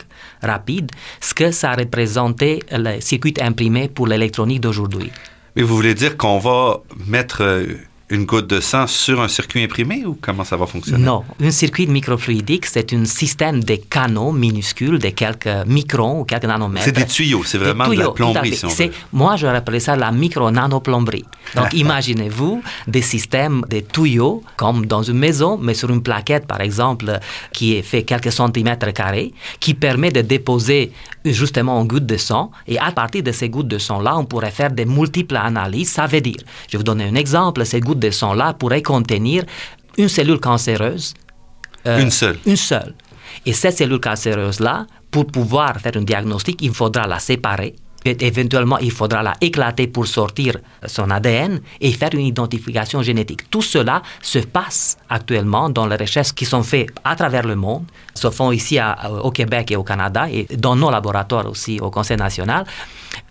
rapide, 0.42 0.90
ce 1.20 1.34
que 1.34 1.50
ça 1.50 1.72
représentait 1.72 2.60
le 2.70 3.00
circuit 3.00 3.34
imprimé 3.40 3.88
pour 3.88 4.06
l'électronique 4.06 4.60
d'aujourd'hui. 4.60 5.10
Mais 5.56 5.62
vous 5.62 5.76
voulez 5.76 5.94
dire 5.94 6.16
qu'on 6.16 6.38
va 6.38 6.80
mettre 7.06 7.42
euh, 7.42 7.66
une 8.12 8.26
goutte 8.26 8.46
de 8.46 8.60
sang 8.60 8.86
sur 8.86 9.22
un 9.22 9.28
circuit 9.28 9.64
imprimé 9.64 10.04
ou 10.04 10.18
comment 10.20 10.44
ça 10.44 10.58
va 10.58 10.66
fonctionner? 10.66 11.02
Non, 11.02 11.24
un 11.42 11.50
circuit 11.50 11.86
microfluidique, 11.86 12.66
c'est 12.66 12.92
un 12.92 13.06
système 13.06 13.64
de 13.64 13.76
canaux 13.76 14.32
minuscules 14.32 14.98
de 14.98 15.08
quelques 15.08 15.48
microns 15.66 16.20
ou 16.20 16.24
quelques 16.24 16.44
nanomètres. 16.44 16.84
C'est 16.84 16.92
des 16.92 17.06
tuyaux, 17.06 17.42
c'est 17.42 17.56
vraiment 17.56 17.88
de 17.88 17.94
la 17.94 18.10
plomberie, 18.10 18.54
si 18.54 18.66
on 18.66 18.68
veut. 18.68 18.90
Moi, 19.14 19.36
je 19.36 19.46
appelé 19.46 19.80
ça 19.80 19.96
la 19.96 20.12
micro-nanoplomberie. 20.12 21.24
Donc, 21.54 21.72
imaginez-vous 21.72 22.62
des 22.86 23.02
systèmes 23.02 23.62
de 23.70 23.80
tuyaux 23.80 24.42
comme 24.56 24.84
dans 24.84 25.02
une 25.02 25.18
maison, 25.18 25.58
mais 25.60 25.72
sur 25.72 25.88
une 25.90 26.02
plaquette, 26.02 26.46
par 26.46 26.60
exemple, 26.60 27.18
qui 27.52 27.76
est 27.76 27.82
fait 27.82 28.02
quelques 28.02 28.32
centimètres 28.32 28.92
carrés, 28.92 29.32
qui 29.58 29.72
permet 29.72 30.10
de 30.10 30.20
déposer 30.20 30.92
justement 31.24 31.80
une 31.80 31.88
goutte 31.88 32.06
de 32.06 32.16
sang. 32.16 32.50
Et 32.66 32.78
à 32.78 32.90
partir 32.92 33.22
de 33.22 33.32
ces 33.32 33.48
gouttes 33.48 33.68
de 33.68 33.78
sang-là, 33.78 34.16
on 34.16 34.24
pourrait 34.24 34.50
faire 34.50 34.70
des 34.70 34.84
multiples 34.84 35.36
analyses. 35.36 35.90
Ça 35.90 36.06
veut 36.06 36.20
dire, 36.20 36.36
je 36.68 36.72
vais 36.72 36.78
vous 36.78 36.84
donner 36.84 37.04
un 37.04 37.14
exemple, 37.14 37.64
ces 37.64 37.80
gouttes 37.80 38.01
de 38.02 38.10
sang-là 38.10 38.52
pourraient 38.52 38.82
contenir 38.82 39.44
une 39.96 40.08
cellule 40.08 40.40
cancéreuse. 40.40 41.14
Euh, 41.86 42.00
une 42.00 42.10
seule. 42.10 42.38
Une 42.46 42.56
seule. 42.56 42.94
Et 43.46 43.52
cette 43.52 43.76
cellule 43.78 44.00
cancéreuse-là, 44.00 44.86
pour 45.10 45.26
pouvoir 45.26 45.78
faire 45.80 45.92
un 45.96 46.02
diagnostic, 46.02 46.60
il 46.62 46.72
faudra 46.72 47.06
la 47.06 47.18
séparer. 47.18 47.74
éventuellement, 48.04 48.78
il 48.78 48.90
faudra 48.90 49.22
la 49.22 49.34
éclater 49.40 49.86
pour 49.86 50.06
sortir 50.06 50.56
son 50.86 51.08
ADN 51.10 51.60
et 51.80 51.92
faire 51.92 52.10
une 52.14 52.26
identification 52.26 53.00
génétique. 53.02 53.48
Tout 53.48 53.62
cela 53.62 54.02
se 54.20 54.40
passe 54.40 54.96
actuellement 55.08 55.70
dans 55.70 55.86
les 55.86 55.96
recherches 55.96 56.32
qui 56.32 56.44
sont 56.44 56.64
faites 56.64 56.90
à 57.04 57.14
travers 57.14 57.46
le 57.46 57.54
monde, 57.54 57.84
se 58.14 58.28
font 58.30 58.50
ici 58.50 58.78
au 59.22 59.30
Québec 59.30 59.70
et 59.70 59.76
au 59.76 59.84
Canada 59.84 60.28
et 60.28 60.46
dans 60.56 60.74
nos 60.74 60.90
laboratoires 60.90 61.48
aussi 61.48 61.78
au 61.80 61.90
Conseil 61.90 62.16
national, 62.16 62.64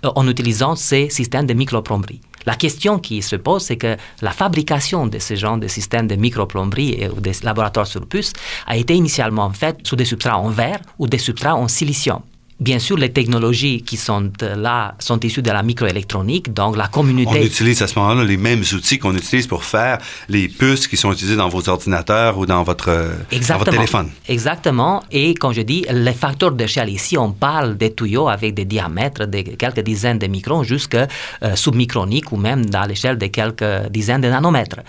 euh, 0.06 0.10
en 0.16 0.28
utilisant 0.28 0.76
ces 0.76 1.10
systèmes 1.10 1.48
de 1.48 1.54
microplomberie. 1.54 2.22
La 2.46 2.56
question 2.56 3.00
qui 3.00 3.22
se 3.22 3.36
pose, 3.36 3.64
c'est 3.64 3.78
que 3.78 3.98
la 4.22 4.32
fabrication 4.32 5.08
de 5.08 5.20
ce 5.20 5.36
genre 5.36 5.58
de 5.58 5.68
systèmes 5.68 6.08
de 6.08 6.16
microplomberie 6.16 6.92
et 6.92 7.10
des 7.20 7.34
laboratoires 7.44 7.88
sur 7.88 8.06
puce 8.06 8.34
a 8.68 8.78
été 8.78 8.96
initialement 8.96 9.52
faite 9.52 9.80
sous 9.84 9.96
des 9.96 10.06
substrats 10.06 10.38
en 10.38 10.50
verre 10.50 10.80
ou 11.00 11.08
des 11.08 11.18
substrats 11.18 11.56
en 11.56 11.68
silicium. 11.68 12.22
Bien 12.62 12.78
sûr, 12.78 12.96
les 12.96 13.12
technologies 13.12 13.82
qui 13.82 13.98
sont 13.98 14.32
là 14.40 14.94
sont 15.00 15.20
issues 15.22 15.42
de 15.42 15.50
la 15.50 15.64
microélectronique, 15.64 16.54
donc 16.54 16.78
la 16.78 16.88
communauté... 16.88 17.40
On 17.40 17.44
utilise 17.44 17.82
à 17.82 17.88
ce 17.88 17.98
moment-là 17.98 18.24
les 18.24 18.38
mêmes 18.38 18.62
outils 18.72 19.00
qu'on 19.00 19.16
utilise 19.16 19.48
pour 19.48 19.64
faire 19.64 19.98
les 20.30 20.48
puces 20.48 20.86
qui 20.88 20.96
sont 20.96 21.12
utilisées 21.12 21.38
dans 21.38 21.50
vos 21.50 21.68
ordinateurs 21.68 22.38
ou 22.38 22.46
dans 22.46 22.62
votre, 22.62 22.86
dans 23.32 23.58
votre 23.58 23.72
téléphone. 23.72 24.12
Exactement. 24.30 25.02
Et 25.12 25.34
comme 25.34 25.54
je 25.54 25.62
dis, 25.62 25.88
les 25.92 26.14
facteurs 26.14 26.52
d'échelle 26.52 26.90
ici, 26.90 27.18
on 27.18 27.32
parle 27.32 27.78
des 27.78 27.96
tuyaux 27.96 28.30
avec 28.30 28.54
des 28.54 28.66
diamètres 28.66 29.26
de 29.26 29.42
quelques 29.42 29.80
dizaines 29.80 30.20
de 30.20 30.28
microns 30.28 30.62
jusqu'à 30.62 31.08
euh, 31.42 31.56
submicronique 31.56 32.32
ou 32.32 32.38
même 32.38 32.68
dans 32.68 32.84
l'échelle 32.84 33.18
de 33.18 33.26
quelques 33.26 33.90
dizaines 33.90 34.22
de 34.22 34.30
nanomètres. 34.30 34.82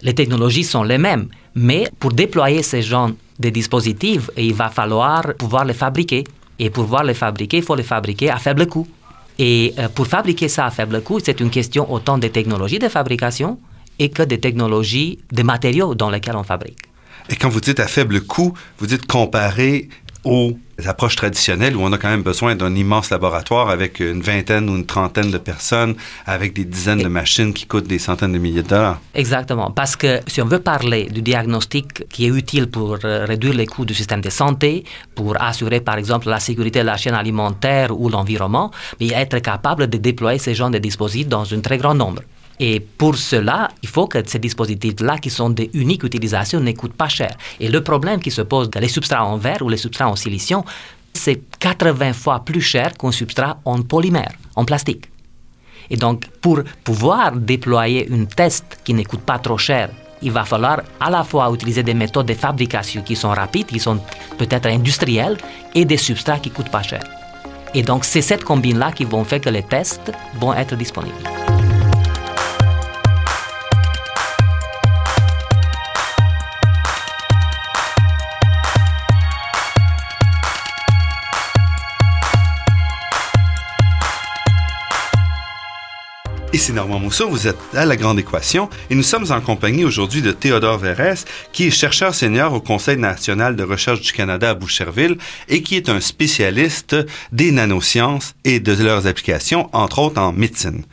Les 0.00 0.14
technologies 0.14 0.64
sont 0.64 0.84
les 0.84 0.96
mêmes, 0.96 1.28
mais 1.54 1.86
pour 1.98 2.12
déployer 2.12 2.62
ces 2.62 2.80
genres 2.80 3.10
de 3.38 3.50
dispositifs, 3.50 4.30
il 4.38 4.54
va 4.54 4.70
falloir 4.70 5.34
pouvoir 5.38 5.66
les 5.66 5.74
fabriquer. 5.74 6.24
Et 6.60 6.68
pour 6.68 6.84
pouvoir 6.84 7.04
les 7.04 7.14
fabriquer, 7.14 7.56
il 7.56 7.62
faut 7.62 7.74
les 7.74 7.82
fabriquer 7.82 8.30
à 8.30 8.36
faible 8.36 8.66
coût. 8.66 8.86
Et 9.38 9.72
euh, 9.78 9.88
pour 9.88 10.06
fabriquer 10.06 10.48
ça 10.48 10.66
à 10.66 10.70
faible 10.70 11.02
coût, 11.02 11.18
c'est 11.24 11.40
une 11.40 11.48
question 11.48 11.90
autant 11.90 12.18
des 12.18 12.28
technologies 12.28 12.78
de 12.78 12.88
fabrication 12.88 13.58
et 13.98 14.10
que 14.10 14.22
des 14.22 14.38
technologies, 14.38 15.18
des 15.32 15.42
matériaux 15.42 15.94
dans 15.94 16.10
lesquels 16.10 16.36
on 16.36 16.42
fabrique. 16.42 16.78
Et 17.30 17.36
quand 17.36 17.48
vous 17.48 17.60
dites 17.60 17.80
à 17.80 17.86
faible 17.86 18.20
coût, 18.20 18.52
vous 18.78 18.86
dites 18.86 19.06
comparé 19.06 19.88
aux 20.24 20.56
approches 20.86 21.16
traditionnelles 21.16 21.76
où 21.76 21.82
on 21.82 21.92
a 21.92 21.98
quand 21.98 22.08
même 22.08 22.22
besoin 22.22 22.54
d'un 22.54 22.74
immense 22.74 23.10
laboratoire 23.10 23.70
avec 23.70 24.00
une 24.00 24.20
vingtaine 24.20 24.68
ou 24.68 24.76
une 24.76 24.86
trentaine 24.86 25.30
de 25.30 25.38
personnes, 25.38 25.94
avec 26.26 26.52
des 26.54 26.64
dizaines 26.64 27.02
de 27.02 27.08
machines 27.08 27.52
qui 27.52 27.66
coûtent 27.66 27.86
des 27.86 27.98
centaines 27.98 28.32
de 28.32 28.38
milliers 28.38 28.62
de 28.62 28.68
dollars. 28.68 29.00
Exactement, 29.14 29.70
parce 29.70 29.96
que 29.96 30.20
si 30.26 30.40
on 30.42 30.46
veut 30.46 30.60
parler 30.60 31.04
du 31.04 31.22
diagnostic 31.22 32.08
qui 32.08 32.26
est 32.26 32.28
utile 32.28 32.68
pour 32.68 32.98
euh, 33.04 33.24
réduire 33.24 33.54
les 33.54 33.66
coûts 33.66 33.84
du 33.84 33.94
système 33.94 34.20
de 34.20 34.30
santé, 34.30 34.84
pour 35.14 35.40
assurer 35.40 35.80
par 35.80 35.96
exemple 35.96 36.28
la 36.28 36.40
sécurité 36.40 36.80
de 36.80 36.86
la 36.86 36.96
chaîne 36.96 37.14
alimentaire 37.14 37.98
ou 37.98 38.08
l'environnement, 38.08 38.70
mais 39.00 39.08
être 39.08 39.38
capable 39.38 39.88
de 39.88 39.98
déployer 39.98 40.38
ce 40.38 40.54
genre 40.54 40.70
de 40.70 40.78
dispositifs 40.78 41.28
dans 41.28 41.52
un 41.52 41.60
très 41.60 41.78
grand 41.78 41.94
nombre. 41.94 42.22
Et 42.62 42.78
pour 42.78 43.16
cela, 43.16 43.70
il 43.82 43.88
faut 43.88 44.06
que 44.06 44.18
ces 44.26 44.38
dispositifs-là, 44.38 45.16
qui 45.16 45.30
sont 45.30 45.48
des 45.48 45.70
uniques 45.72 46.04
utilisations, 46.04 46.60
ne 46.60 46.72
coûtent 46.72 46.92
pas 46.92 47.08
cher. 47.08 47.34
Et 47.58 47.68
le 47.68 47.82
problème 47.82 48.20
qui 48.20 48.30
se 48.30 48.42
pose 48.42 48.68
dans 48.68 48.80
les 48.80 48.88
substrats 48.88 49.24
en 49.24 49.38
verre 49.38 49.62
ou 49.62 49.70
les 49.70 49.78
substrats 49.78 50.10
en 50.10 50.14
silicium, 50.14 50.62
c'est 51.14 51.40
80 51.58 52.12
fois 52.12 52.40
plus 52.40 52.60
cher 52.60 52.92
qu'un 52.98 53.12
substrat 53.12 53.58
en 53.64 53.80
polymère, 53.80 54.32
en 54.56 54.66
plastique. 54.66 55.06
Et 55.88 55.96
donc, 55.96 56.26
pour 56.42 56.60
pouvoir 56.84 57.32
déployer 57.32 58.06
une 58.08 58.26
test 58.26 58.78
qui 58.84 58.92
ne 58.92 59.04
coûte 59.04 59.22
pas 59.22 59.38
trop 59.38 59.58
cher, 59.58 59.88
il 60.20 60.30
va 60.30 60.44
falloir 60.44 60.82
à 61.00 61.08
la 61.08 61.24
fois 61.24 61.50
utiliser 61.50 61.82
des 61.82 61.94
méthodes 61.94 62.26
de 62.26 62.34
fabrication 62.34 63.00
qui 63.00 63.16
sont 63.16 63.30
rapides, 63.30 63.66
qui 63.68 63.80
sont 63.80 63.98
peut-être 64.36 64.66
industrielles, 64.66 65.38
et 65.74 65.86
des 65.86 65.96
substrats 65.96 66.38
qui 66.38 66.50
coûtent 66.50 66.70
pas 66.70 66.82
cher. 66.82 67.02
Et 67.72 67.82
donc, 67.82 68.04
c'est 68.04 68.20
cette 68.20 68.44
combine-là 68.44 68.92
qui 68.92 69.04
vont 69.04 69.24
faire 69.24 69.40
que 69.40 69.48
les 69.48 69.62
tests 69.62 70.12
vont 70.38 70.52
être 70.52 70.76
disponibles. 70.76 71.16
Ici 86.60 86.74
Normand 86.74 86.98
Mousseau, 86.98 87.30
vous 87.30 87.48
êtes 87.48 87.56
à 87.72 87.86
La 87.86 87.96
Grande 87.96 88.18
Équation 88.18 88.68
et 88.90 88.94
nous 88.94 89.02
sommes 89.02 89.32
en 89.32 89.40
compagnie 89.40 89.86
aujourd'hui 89.86 90.20
de 90.20 90.30
Théodore 90.30 90.76
Verrès, 90.76 91.24
qui 91.54 91.64
est 91.64 91.70
chercheur 91.70 92.14
senior 92.14 92.52
au 92.52 92.60
Conseil 92.60 92.98
national 92.98 93.56
de 93.56 93.62
recherche 93.62 94.02
du 94.02 94.12
Canada 94.12 94.50
à 94.50 94.54
Boucherville 94.54 95.16
et 95.48 95.62
qui 95.62 95.76
est 95.76 95.88
un 95.88 96.02
spécialiste 96.02 96.96
des 97.32 97.50
nanosciences 97.50 98.34
et 98.44 98.60
de 98.60 98.74
leurs 98.74 99.06
applications, 99.06 99.70
entre 99.72 100.00
autres 100.00 100.20
en 100.20 100.32
médecine. 100.32 100.84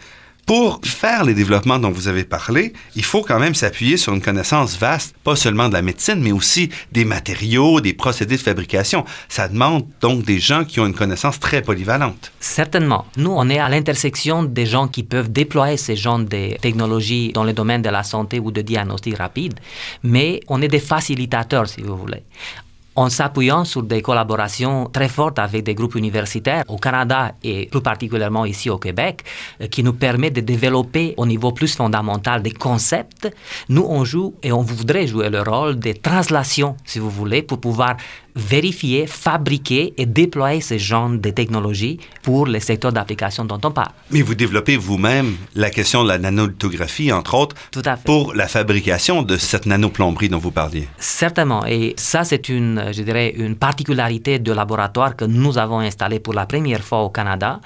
Pour 0.48 0.80
faire 0.82 1.26
les 1.26 1.34
développements 1.34 1.78
dont 1.78 1.92
vous 1.92 2.08
avez 2.08 2.24
parlé, 2.24 2.72
il 2.96 3.04
faut 3.04 3.22
quand 3.22 3.38
même 3.38 3.54
s'appuyer 3.54 3.98
sur 3.98 4.14
une 4.14 4.22
connaissance 4.22 4.78
vaste, 4.78 5.14
pas 5.22 5.36
seulement 5.36 5.68
de 5.68 5.74
la 5.74 5.82
médecine, 5.82 6.22
mais 6.22 6.32
aussi 6.32 6.70
des 6.94 7.04
matériaux, 7.04 7.82
des 7.82 7.92
procédés 7.92 8.38
de 8.38 8.42
fabrication. 8.42 9.04
Ça 9.28 9.50
demande 9.50 9.86
donc 10.00 10.24
des 10.24 10.40
gens 10.40 10.64
qui 10.64 10.80
ont 10.80 10.86
une 10.86 10.94
connaissance 10.94 11.42
très 11.42 11.62
polyvalente. 11.62 12.32
Certainement. 12.40 13.08
Nous, 13.18 13.30
on 13.30 13.50
est 13.50 13.60
à 13.60 13.68
l'intersection 13.68 14.44
des 14.44 14.66
gens 14.66 14.88
qui 14.88 15.04
peuvent 15.04 15.30
déployer 15.30 15.76
ces 15.76 15.98
genres 15.98 16.20
de 16.20 16.56
technologies 16.62 17.34
dans 17.34 17.44
le 17.44 17.52
domaine 17.52 17.82
de 17.82 17.90
la 17.90 18.04
santé 18.04 18.40
ou 18.40 18.50
de 18.50 18.62
diagnostic 18.62 19.18
rapide, 19.18 19.60
mais 20.04 20.40
on 20.48 20.62
est 20.62 20.70
des 20.70 20.80
facilitateurs, 20.80 21.68
si 21.68 21.82
vous 21.82 21.98
voulez 21.98 22.24
en 22.98 23.10
s'appuyant 23.10 23.64
sur 23.64 23.84
des 23.84 24.02
collaborations 24.02 24.90
très 24.92 25.08
fortes 25.08 25.38
avec 25.40 25.64
des 25.64 25.76
groupes 25.76 25.96
universitaires 25.96 26.64
au 26.68 26.78
Canada 26.78 27.34
et 27.44 27.68
plus 27.68 27.82
particulièrement 27.82 28.44
ici 28.44 28.72
au 28.72 28.80
Québec, 28.80 29.24
euh, 29.62 29.68
qui 29.68 29.84
nous 29.84 29.94
permet 29.94 30.32
de 30.32 30.42
développer 30.42 31.14
au 31.16 31.26
niveau 31.26 31.52
plus 31.52 31.76
fondamental 31.76 32.42
des 32.42 32.52
concepts. 32.52 33.32
Nous, 33.70 33.86
on 33.88 34.04
joue 34.04 34.34
et 34.42 34.52
on 34.52 34.64
voudrait 34.64 35.06
jouer 35.06 35.30
le 35.30 35.42
rôle 35.42 35.78
des 35.78 35.94
translations, 35.94 36.76
si 36.86 36.98
vous 36.98 37.12
voulez, 37.12 37.44
pour 37.44 37.60
pouvoir 37.62 37.98
vérifier, 38.38 39.08
fabriquer 39.08 39.94
et 39.98 40.06
déployer 40.06 40.62
ce 40.62 40.78
genre 40.78 41.10
de 41.10 41.30
technologies 41.30 42.00
pour 42.24 42.46
les 42.48 42.60
secteurs 42.60 42.92
d'application 42.94 43.46
dont 43.46 43.60
on 43.64 43.72
parle. 43.72 43.92
Mais 44.12 44.22
vous 44.22 44.36
développez 44.36 44.78
vous-même 44.78 45.36
la 45.56 45.70
question 45.70 46.04
de 46.04 46.08
la 46.10 46.18
nanolithographie, 46.18 47.12
entre 47.12 47.34
autres, 47.36 47.56
Tout 47.72 47.82
à 47.86 47.96
fait. 47.98 48.04
pour 48.06 48.34
la 48.34 48.48
fabrication 48.48 49.22
de 49.24 49.38
cette 49.38 49.66
nanoplomberie 49.66 50.30
dont 50.30 50.38
vous 50.38 50.52
parliez. 50.52 50.88
Certainement. 50.98 51.66
Et 51.66 51.94
ça, 51.98 52.24
c'est 52.24 52.50
une, 52.50 52.92
je 52.92 53.02
dirais, 53.02 53.34
une 53.36 53.56
particularité 53.56 54.40
de 54.40 54.52
laboratoire 54.52 55.16
que 55.16 55.26
nous 55.26 55.58
avons 55.58 55.80
installé 55.80 56.20
pour 56.20 56.34
la 56.34 56.46
première 56.46 56.84
fois 56.84 57.02
au 57.04 57.10
Canada. 57.10 57.60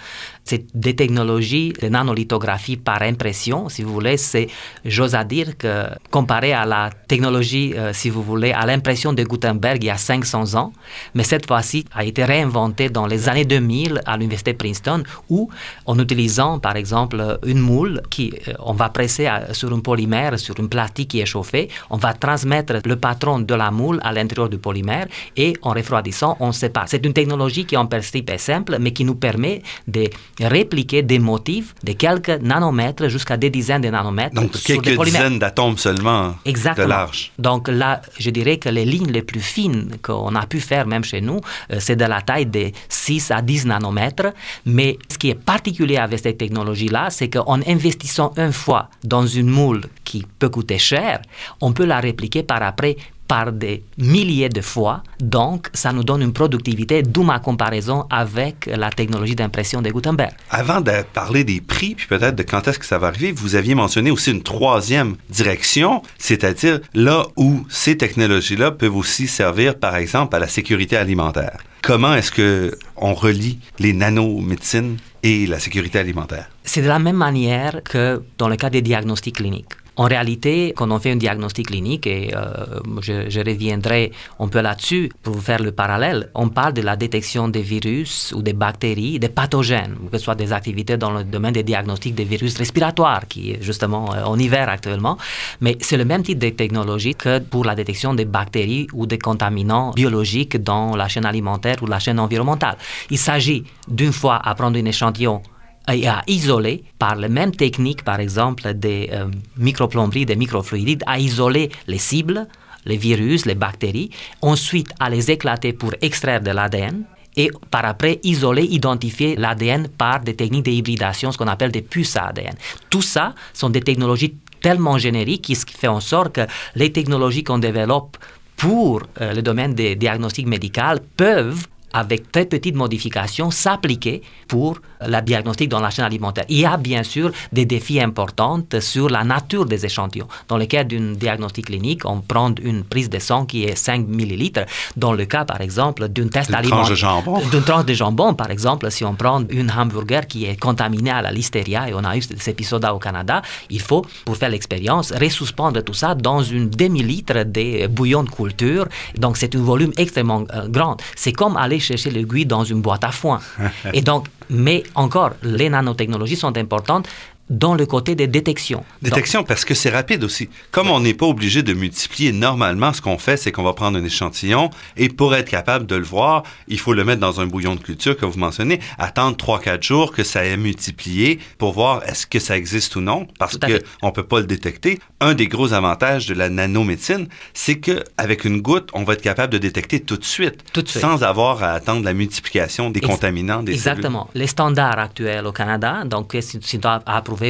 C'est 0.43 0.65
des 0.73 0.95
technologies 0.95 1.73
de 1.81 1.87
nanolithographie 1.87 2.77
par 2.77 3.01
impression, 3.03 3.69
si 3.69 3.83
vous 3.83 3.93
voulez. 3.93 4.17
C'est, 4.17 4.47
j'ose 4.83 5.15
dire 5.27 5.57
que 5.57 5.85
comparé 6.09 6.51
à 6.53 6.65
la 6.65 6.89
technologie, 7.07 7.73
euh, 7.75 7.93
si 7.93 8.09
vous 8.09 8.23
voulez, 8.23 8.51
à 8.51 8.65
l'impression 8.65 9.13
de 9.13 9.23
Gutenberg 9.23 9.83
il 9.83 9.87
y 9.87 9.89
a 9.89 9.97
500 9.97 10.55
ans, 10.55 10.73
mais 11.13 11.23
cette 11.23 11.45
fois-ci 11.45 11.85
a 11.93 12.03
été 12.03 12.23
réinventée 12.25 12.89
dans 12.89 13.05
les 13.05 13.29
années 13.29 13.45
2000 13.45 14.01
à 14.05 14.17
l'université 14.17 14.53
Princeton, 14.53 15.03
où 15.29 15.49
en 15.85 15.97
utilisant 15.99 16.59
par 16.59 16.75
exemple 16.75 17.39
une 17.45 17.59
moule 17.59 18.01
qui 18.09 18.33
euh, 18.47 18.53
on 18.59 18.73
va 18.73 18.89
presser 18.89 19.27
à- 19.27 19.53
sur 19.53 19.71
un 19.73 19.79
polymère, 19.79 20.37
sur 20.39 20.59
une 20.59 20.69
plastique 20.69 21.09
qui 21.09 21.19
est 21.19 21.25
chauffée, 21.25 21.69
on 21.89 21.97
va 21.97 22.13
transmettre 22.13 22.75
le 22.85 22.95
patron 22.95 23.39
de 23.39 23.53
la 23.53 23.71
moule 23.71 23.99
à 24.03 24.11
l'intérieur 24.11 24.49
du 24.49 24.57
polymère 24.57 25.07
et 25.37 25.53
en 25.61 25.71
refroidissant, 25.71 26.35
on 26.39 26.51
sépare. 26.51 26.85
C'est 26.87 27.05
une 27.05 27.13
technologie 27.13 27.65
qui 27.65 27.77
en 27.77 27.85
principe 27.85 28.29
est 28.29 28.37
simple, 28.37 28.77
mais 28.79 28.91
qui 28.91 29.05
nous 29.05 29.15
permet 29.15 29.61
de 29.87 30.05
répliquer 30.47 31.01
des 31.03 31.19
motifs 31.19 31.73
de 31.83 31.93
quelques 31.93 32.41
nanomètres 32.41 33.07
jusqu'à 33.07 33.37
des 33.37 33.49
dizaines 33.49 33.81
de 33.81 33.89
nanomètres 33.89 34.35
Donc, 34.35 34.55
sur 34.55 34.81
quelques 34.81 35.03
dizaines 35.03 35.39
d'atomes 35.39 35.77
seulement 35.77 36.35
Exactement. 36.45 36.85
de 36.85 36.89
large. 36.89 37.31
Donc 37.37 37.67
là, 37.67 38.01
je 38.19 38.29
dirais 38.29 38.57
que 38.57 38.69
les 38.69 38.85
lignes 38.85 39.11
les 39.11 39.21
plus 39.21 39.41
fines 39.41 39.97
qu'on 40.01 40.35
a 40.35 40.45
pu 40.45 40.59
faire 40.59 40.87
même 40.87 41.03
chez 41.03 41.21
nous, 41.21 41.39
euh, 41.71 41.77
c'est 41.79 41.95
de 41.95 42.05
la 42.05 42.21
taille 42.21 42.45
de 42.45 42.71
6 42.89 43.31
à 43.31 43.41
10 43.41 43.65
nanomètres. 43.65 44.33
Mais 44.65 44.97
ce 45.11 45.17
qui 45.17 45.29
est 45.29 45.35
particulier 45.35 45.97
avec 45.97 46.19
cette 46.19 46.37
technologie-là, 46.37 47.09
c'est 47.09 47.29
qu'en 47.29 47.59
investissant 47.67 48.33
une 48.37 48.53
fois 48.53 48.89
dans 49.03 49.25
une 49.25 49.49
moule 49.49 49.81
qui 50.03 50.25
peut 50.39 50.49
coûter 50.49 50.77
cher, 50.77 51.21
on 51.61 51.73
peut 51.73 51.85
la 51.85 51.99
répliquer 51.99 52.43
par 52.43 52.61
après 52.63 52.97
par 53.31 53.53
des 53.53 53.81
milliers 53.97 54.49
de 54.49 54.59
fois. 54.59 55.03
Donc, 55.21 55.69
ça 55.73 55.93
nous 55.93 56.03
donne 56.03 56.21
une 56.21 56.33
productivité, 56.33 57.01
d'où 57.01 57.23
ma 57.23 57.39
comparaison 57.39 58.05
avec 58.09 58.65
la 58.65 58.89
technologie 58.89 59.35
d'impression 59.35 59.81
de 59.81 59.89
Gutenberg. 59.89 60.33
Avant 60.49 60.81
de 60.81 60.91
parler 61.13 61.45
des 61.45 61.61
prix, 61.61 61.95
puis 61.95 62.07
peut-être 62.07 62.35
de 62.35 62.43
quand 62.43 62.67
est-ce 62.67 62.77
que 62.77 62.85
ça 62.85 62.97
va 62.97 63.07
arriver, 63.07 63.31
vous 63.31 63.55
aviez 63.55 63.73
mentionné 63.73 64.11
aussi 64.11 64.31
une 64.31 64.43
troisième 64.43 65.15
direction, 65.29 66.01
c'est-à-dire 66.17 66.81
là 66.93 67.25
où 67.37 67.65
ces 67.69 67.95
technologies-là 67.95 68.71
peuvent 68.71 68.97
aussi 68.97 69.27
servir, 69.27 69.79
par 69.79 69.95
exemple, 69.95 70.35
à 70.35 70.39
la 70.39 70.49
sécurité 70.49 70.97
alimentaire. 70.97 71.59
Comment 71.81 72.13
est-ce 72.13 72.31
que 72.31 72.77
on 72.97 73.13
relie 73.13 73.59
les 73.79 73.93
nanomédecines 73.93 74.97
et 75.23 75.47
la 75.47 75.59
sécurité 75.59 75.99
alimentaire? 75.99 76.49
C'est 76.65 76.81
de 76.81 76.87
la 76.89 76.99
même 76.99 77.15
manière 77.15 77.81
que 77.85 78.21
dans 78.37 78.49
le 78.49 78.57
cas 78.57 78.69
des 78.69 78.81
diagnostics 78.81 79.37
cliniques. 79.37 79.71
En 80.01 80.05
réalité, 80.05 80.73
quand 80.75 80.89
on 80.89 80.97
fait 80.97 81.11
un 81.11 81.15
diagnostic 81.15 81.67
clinique, 81.67 82.07
et 82.07 82.33
euh, 82.35 82.79
je, 83.01 83.37
reviendrai 83.37 84.11
un 84.39 84.47
peu 84.47 84.59
là-dessus 84.59 85.11
pour 85.21 85.39
faire 85.43 85.61
le 85.61 85.73
parallèle, 85.73 86.31
on 86.33 86.49
parle 86.49 86.73
de 86.73 86.81
la 86.81 86.95
détection 86.95 87.47
des 87.49 87.61
virus 87.61 88.33
ou 88.35 88.41
des 88.41 88.53
bactéries, 88.53 89.19
des 89.19 89.29
pathogènes, 89.29 89.95
que 90.11 90.17
ce 90.17 90.23
soit 90.23 90.33
des 90.33 90.53
activités 90.53 90.97
dans 90.97 91.11
le 91.11 91.23
domaine 91.23 91.53
des 91.53 91.61
diagnostics 91.61 92.15
des 92.15 92.23
virus 92.23 92.57
respiratoires, 92.57 93.27
qui 93.27 93.51
est 93.51 93.61
justement 93.61 94.11
euh, 94.15 94.23
en 94.23 94.39
hiver 94.39 94.69
actuellement. 94.69 95.19
Mais 95.59 95.77
c'est 95.81 95.97
le 95.97 96.05
même 96.05 96.23
type 96.23 96.39
de 96.39 96.49
technologie 96.49 97.13
que 97.13 97.37
pour 97.37 97.63
la 97.63 97.75
détection 97.75 98.15
des 98.15 98.25
bactéries 98.25 98.87
ou 98.93 99.05
des 99.05 99.19
contaminants 99.19 99.91
biologiques 99.91 100.57
dans 100.57 100.95
la 100.95 101.09
chaîne 101.09 101.27
alimentaire 101.27 101.75
ou 101.83 101.85
la 101.85 101.99
chaîne 101.99 102.19
environnementale. 102.19 102.77
Il 103.11 103.19
s'agit 103.19 103.65
d'une 103.87 104.13
fois 104.13 104.41
à 104.43 104.55
prendre 104.55 104.79
un 104.79 104.85
échantillon 104.85 105.43
et 105.91 106.07
à 106.07 106.23
isoler 106.27 106.83
par 106.99 107.15
les 107.15 107.29
mêmes 107.29 107.55
techniques, 107.55 108.03
par 108.03 108.19
exemple 108.19 108.73
des 108.73 109.09
euh, 109.11 109.27
microplomberies, 109.57 110.25
des 110.25 110.35
microfluidides, 110.35 111.03
à 111.07 111.19
isoler 111.19 111.69
les 111.87 111.97
cibles, 111.97 112.47
les 112.85 112.97
virus, 112.97 113.45
les 113.45 113.55
bactéries, 113.55 114.09
ensuite 114.41 114.91
à 114.99 115.09
les 115.09 115.31
éclater 115.31 115.73
pour 115.73 115.91
extraire 116.01 116.41
de 116.41 116.51
l'ADN 116.51 117.03
et 117.37 117.49
par 117.69 117.85
après 117.85 118.19
isoler, 118.23 118.63
identifier 118.63 119.35
l'ADN 119.35 119.87
par 119.87 120.19
des 120.19 120.35
techniques 120.35 120.65
de 120.65 120.71
hybridation, 120.71 121.31
ce 121.31 121.37
qu'on 121.37 121.47
appelle 121.47 121.71
des 121.71 121.81
puces 121.81 122.15
ADN. 122.17 122.55
Tout 122.89 123.01
ça 123.01 123.33
sont 123.53 123.69
des 123.69 123.81
technologies 123.81 124.35
tellement 124.61 124.97
génériques 124.97 125.43
qui 125.43 125.55
fait 125.55 125.87
en 125.87 125.99
sorte 126.01 126.33
que 126.33 126.41
les 126.75 126.91
technologies 126.91 127.43
qu'on 127.43 127.57
développe 127.57 128.17
pour 128.57 129.03
euh, 129.21 129.33
le 129.33 129.41
domaine 129.41 129.73
des 129.73 129.95
diagnostics 129.95 130.47
médicaux 130.47 130.99
peuvent 131.17 131.67
avec 131.93 132.31
très 132.31 132.45
petites 132.45 132.75
modifications, 132.75 133.51
s'appliquer 133.51 134.21
pour 134.47 134.79
la 135.07 135.21
diagnostic 135.21 135.69
dans 135.69 135.79
la 135.79 135.89
chaîne 135.89 136.05
alimentaire. 136.05 136.45
Il 136.49 136.59
y 136.59 136.65
a 136.65 136.77
bien 136.77 137.03
sûr 137.03 137.31
des 137.51 137.65
défis 137.65 138.01
importants 138.01 138.63
sur 138.79 139.09
la 139.09 139.23
nature 139.23 139.65
des 139.65 139.85
échantillons. 139.85 140.27
Dans 140.47 140.57
le 140.57 140.65
cas 140.65 140.83
d'une 140.83 141.15
diagnostic 141.15 141.65
clinique, 141.65 142.05
on 142.05 142.21
prend 142.21 142.53
une 142.61 142.83
prise 142.83 143.09
de 143.09 143.19
sang 143.19 143.45
qui 143.45 143.63
est 143.63 143.75
5 143.75 144.07
millilitres. 144.07 144.65
Dans 144.95 145.13
le 145.13 145.25
cas, 145.25 145.45
par 145.45 145.61
exemple, 145.61 146.07
d'une 146.09 146.29
test 146.29 146.53
alimentaire, 146.53 146.89
de 146.89 146.95
jambon. 146.95 147.39
d'une 147.51 147.63
tranche 147.63 147.85
de 147.85 147.93
jambon, 147.93 148.33
par 148.33 148.51
exemple, 148.51 148.89
si 148.91 149.03
on 149.05 149.15
prend 149.15 149.41
une 149.49 149.71
hamburger 149.71 150.27
qui 150.27 150.45
est 150.45 150.59
contaminée 150.59 151.11
à 151.11 151.21
la 151.21 151.31
listeria, 151.31 151.89
et 151.89 151.93
on 151.93 152.03
a 152.03 152.15
eu 152.17 152.21
cet 152.21 152.47
épisode-là 152.47 152.93
au 152.93 152.99
Canada, 152.99 153.41
il 153.69 153.81
faut, 153.81 154.05
pour 154.25 154.37
faire 154.37 154.49
l'expérience, 154.49 155.11
resuspendre 155.11 155.83
tout 155.83 155.93
ça 155.93 156.15
dans 156.15 156.43
une 156.43 156.69
demi-litre 156.69 157.43
de 157.43 157.87
bouillon 157.87 158.23
de 158.23 158.29
culture. 158.29 158.87
Donc, 159.17 159.37
c'est 159.37 159.55
un 159.55 159.59
volume 159.61 159.91
extrêmement 159.97 160.43
euh, 160.53 160.67
grand. 160.67 160.97
C'est 161.15 161.31
comme 161.31 161.57
aller 161.57 161.79
chercher 161.79 162.11
l'aiguille 162.11 162.45
dans 162.45 162.63
une 162.63 162.81
boîte 162.81 163.03
à 163.03 163.11
foin. 163.11 163.39
et 163.93 164.01
donc, 164.01 164.27
mais 164.51 164.83
encore, 164.95 165.31
les 165.43 165.69
nanotechnologies 165.69 166.35
sont 166.35 166.55
importantes 166.57 167.07
dans 167.51 167.75
le 167.75 167.85
côté 167.85 168.15
des 168.15 168.27
détections. 168.27 168.83
Détection 169.01 169.43
parce 169.43 169.65
que 169.65 169.73
c'est 169.73 169.89
rapide 169.89 170.23
aussi. 170.23 170.49
Comme 170.71 170.89
on 170.89 170.99
n'est 171.01 171.13
pas 171.13 171.25
obligé 171.27 171.61
de 171.63 171.73
multiplier 171.73 172.31
normalement, 172.31 172.93
ce 172.93 173.01
qu'on 173.01 173.17
fait, 173.17 173.37
c'est 173.37 173.51
qu'on 173.51 173.61
va 173.63 173.73
prendre 173.73 173.97
un 173.99 174.03
échantillon 174.03 174.69
et 174.97 175.09
pour 175.09 175.35
être 175.35 175.49
capable 175.49 175.85
de 175.85 175.95
le 175.95 176.03
voir, 176.05 176.43
il 176.69 176.79
faut 176.79 176.93
le 176.93 177.03
mettre 177.03 177.19
dans 177.19 177.41
un 177.41 177.45
bouillon 177.47 177.75
de 177.75 177.81
culture 177.81 178.15
que 178.15 178.25
vous 178.25 178.39
mentionnez, 178.39 178.79
attendre 178.97 179.35
3-4 179.37 179.83
jours 179.83 180.11
que 180.13 180.23
ça 180.23 180.45
ait 180.45 180.55
multiplié 180.57 181.39
pour 181.57 181.73
voir 181.73 182.01
est-ce 182.07 182.25
que 182.25 182.39
ça 182.39 182.57
existe 182.57 182.95
ou 182.95 183.01
non 183.01 183.27
parce 183.37 183.53
Tout 183.53 183.59
à 183.63 183.67
que 183.67 183.73
fait. 183.73 183.85
on 184.01 184.11
peut 184.11 184.23
pas 184.23 184.39
le 184.39 184.45
détecter. 184.45 184.99
Un 185.19 185.33
des 185.33 185.47
gros 185.47 185.73
avantages 185.73 186.25
de 186.27 186.33
la 186.33 186.49
nanomédecine, 186.49 187.27
c'est 187.53 187.79
que 187.79 188.03
avec 188.17 188.45
une 188.45 188.61
goutte, 188.61 188.89
on 188.93 189.03
va 189.03 189.13
être 189.13 189.21
capable 189.21 189.51
de 189.53 189.57
détecter 189.57 189.99
tout 189.99 190.17
de 190.17 190.23
suite, 190.23 190.63
Tout 190.73 190.81
de 190.81 190.87
suite. 190.87 191.01
sans 191.01 191.21
avoir 191.23 191.61
à 191.63 191.71
attendre 191.73 192.03
la 192.03 192.13
multiplication 192.13 192.89
des 192.89 192.99
Ex- 192.99 193.07
contaminants 193.07 193.61
des 193.61 193.73
cellules. 193.77 193.91
Exactement. 193.97 194.29
Les 194.35 194.47
standards 194.47 194.97
actuels 194.97 195.45
au 195.45 195.51
Canada, 195.51 196.03
donc 196.05 196.31
qui 196.31 196.41
sont 196.41 196.59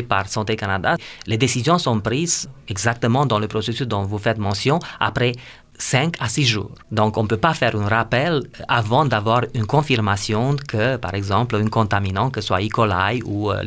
par 0.02 0.28
Santé 0.28 0.56
Canada, 0.56 0.96
les 1.28 1.38
décisions 1.38 1.78
sont 1.78 2.00
prises 2.00 2.50
exactement 2.68 3.26
dans 3.26 3.40
le 3.40 3.48
processus 3.48 3.88
dont 3.88 4.04
vous 4.04 4.18
faites 4.18 4.38
mention 4.38 4.80
après 5.00 5.34
5 5.82 6.16
à 6.20 6.30
6 6.30 6.46
jours. 6.46 6.72
Donc, 6.92 7.18
on 7.18 7.24
ne 7.24 7.28
peut 7.28 7.38
pas 7.38 7.54
faire 7.54 7.76
un 7.76 7.88
rappel 7.88 8.44
avant 8.68 9.06
d'avoir 9.06 9.42
une 9.54 9.66
confirmation 9.66 10.56
que, 10.68 10.98
par 10.98 11.16
exemple, 11.16 11.56
un 11.56 11.68
contaminant, 11.68 12.30
que 12.30 12.40
ce 12.40 12.48
soit 12.48 12.62
E. 12.62 12.70
coli 12.70 13.22
ou 13.26 13.52
euh, 13.52 13.64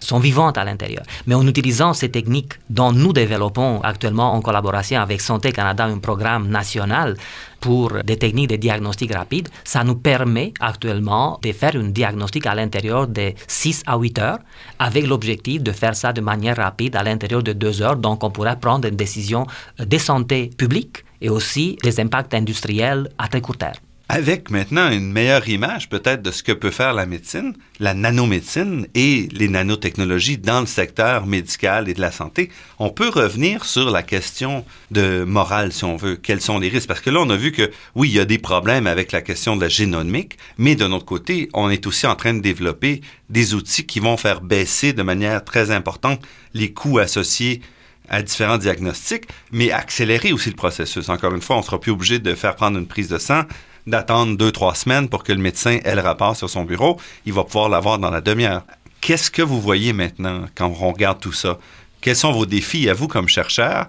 sont 0.00 0.18
vivants 0.18 0.50
à 0.50 0.64
l'intérieur. 0.64 1.02
Mais 1.26 1.34
en 1.34 1.46
utilisant 1.46 1.92
ces 1.92 2.10
techniques 2.10 2.54
dont 2.70 2.92
nous 2.92 3.12
développons 3.12 3.80
actuellement 3.82 4.32
en 4.32 4.40
collaboration 4.40 5.00
avec 5.00 5.20
Santé 5.20 5.52
Canada 5.52 5.84
un 5.84 5.98
programme 5.98 6.48
national 6.48 7.16
pour 7.60 7.92
des 8.04 8.16
techniques 8.16 8.50
de 8.50 8.56
diagnostic 8.56 9.12
rapide, 9.14 9.48
ça 9.64 9.84
nous 9.84 9.96
permet 9.96 10.52
actuellement 10.60 11.38
de 11.42 11.52
faire 11.52 11.76
un 11.76 11.88
diagnostic 11.88 12.46
à 12.46 12.54
l'intérieur 12.54 13.06
de 13.06 13.32
6 13.46 13.82
à 13.86 13.96
8 13.96 14.18
heures, 14.18 14.38
avec 14.78 15.06
l'objectif 15.06 15.62
de 15.62 15.72
faire 15.72 15.96
ça 15.96 16.12
de 16.12 16.20
manière 16.20 16.56
rapide 16.56 16.96
à 16.96 17.02
l'intérieur 17.02 17.42
de 17.42 17.52
2 17.52 17.82
heures. 17.82 17.96
Donc, 17.96 18.22
on 18.22 18.30
pourra 18.30 18.56
prendre 18.56 18.88
une 18.88 18.96
décision 18.96 19.46
de 19.78 19.98
santé 19.98 20.50
publique 20.56 21.04
et 21.20 21.30
aussi 21.30 21.76
des 21.82 22.00
impacts 22.00 22.34
industriels 22.34 23.08
à 23.18 23.28
très 23.28 23.40
court 23.40 23.56
terme. 23.56 23.87
Avec 24.10 24.50
maintenant 24.50 24.90
une 24.90 25.12
meilleure 25.12 25.50
image 25.50 25.90
peut-être 25.90 26.22
de 26.22 26.30
ce 26.30 26.42
que 26.42 26.52
peut 26.52 26.70
faire 26.70 26.94
la 26.94 27.04
médecine, 27.04 27.52
la 27.78 27.92
nanomédecine 27.92 28.86
et 28.94 29.28
les 29.32 29.48
nanotechnologies 29.48 30.38
dans 30.38 30.60
le 30.60 30.66
secteur 30.66 31.26
médical 31.26 31.90
et 31.90 31.94
de 31.94 32.00
la 32.00 32.10
santé, 32.10 32.48
on 32.78 32.88
peut 32.88 33.10
revenir 33.10 33.66
sur 33.66 33.90
la 33.90 34.02
question 34.02 34.64
de 34.90 35.24
morale, 35.24 35.74
si 35.74 35.84
on 35.84 35.96
veut. 35.96 36.16
Quels 36.16 36.40
sont 36.40 36.58
les 36.58 36.70
risques? 36.70 36.88
Parce 36.88 37.02
que 37.02 37.10
là, 37.10 37.20
on 37.20 37.28
a 37.28 37.36
vu 37.36 37.52
que 37.52 37.70
oui, 37.94 38.08
il 38.08 38.14
y 38.14 38.18
a 38.18 38.24
des 38.24 38.38
problèmes 38.38 38.86
avec 38.86 39.12
la 39.12 39.20
question 39.20 39.56
de 39.56 39.60
la 39.60 39.68
génomique, 39.68 40.38
mais 40.56 40.74
de 40.74 40.86
notre 40.86 41.04
côté, 41.04 41.50
on 41.52 41.68
est 41.68 41.86
aussi 41.86 42.06
en 42.06 42.16
train 42.16 42.32
de 42.32 42.40
développer 42.40 43.02
des 43.28 43.52
outils 43.52 43.84
qui 43.84 44.00
vont 44.00 44.16
faire 44.16 44.40
baisser 44.40 44.94
de 44.94 45.02
manière 45.02 45.44
très 45.44 45.70
importante 45.70 46.22
les 46.54 46.72
coûts 46.72 46.98
associés 46.98 47.60
à 48.08 48.22
différents 48.22 48.56
diagnostics, 48.56 49.28
mais 49.52 49.70
accélérer 49.70 50.32
aussi 50.32 50.48
le 50.48 50.56
processus. 50.56 51.10
Encore 51.10 51.34
une 51.34 51.42
fois, 51.42 51.58
on 51.58 51.62
sera 51.62 51.78
plus 51.78 51.92
obligé 51.92 52.18
de 52.18 52.34
faire 52.34 52.56
prendre 52.56 52.78
une 52.78 52.86
prise 52.86 53.08
de 53.08 53.18
sang 53.18 53.42
d'attendre 53.88 54.36
deux, 54.36 54.52
trois 54.52 54.74
semaines 54.74 55.08
pour 55.08 55.24
que 55.24 55.32
le 55.32 55.40
médecin 55.40 55.78
ait 55.84 55.94
le 55.94 56.00
rapport 56.00 56.36
sur 56.36 56.48
son 56.48 56.64
bureau. 56.64 56.98
Il 57.26 57.32
va 57.32 57.44
pouvoir 57.44 57.68
l'avoir 57.68 57.98
dans 57.98 58.10
la 58.10 58.20
demi-heure. 58.20 58.62
Qu'est-ce 59.00 59.30
que 59.30 59.42
vous 59.42 59.60
voyez 59.60 59.92
maintenant 59.92 60.46
quand 60.54 60.66
on 60.66 60.92
regarde 60.92 61.20
tout 61.20 61.32
ça? 61.32 61.58
Quels 62.00 62.16
sont 62.16 62.32
vos 62.32 62.46
défis 62.46 62.88
à 62.88 62.94
vous 62.94 63.08
comme 63.08 63.28
chercheur? 63.28 63.88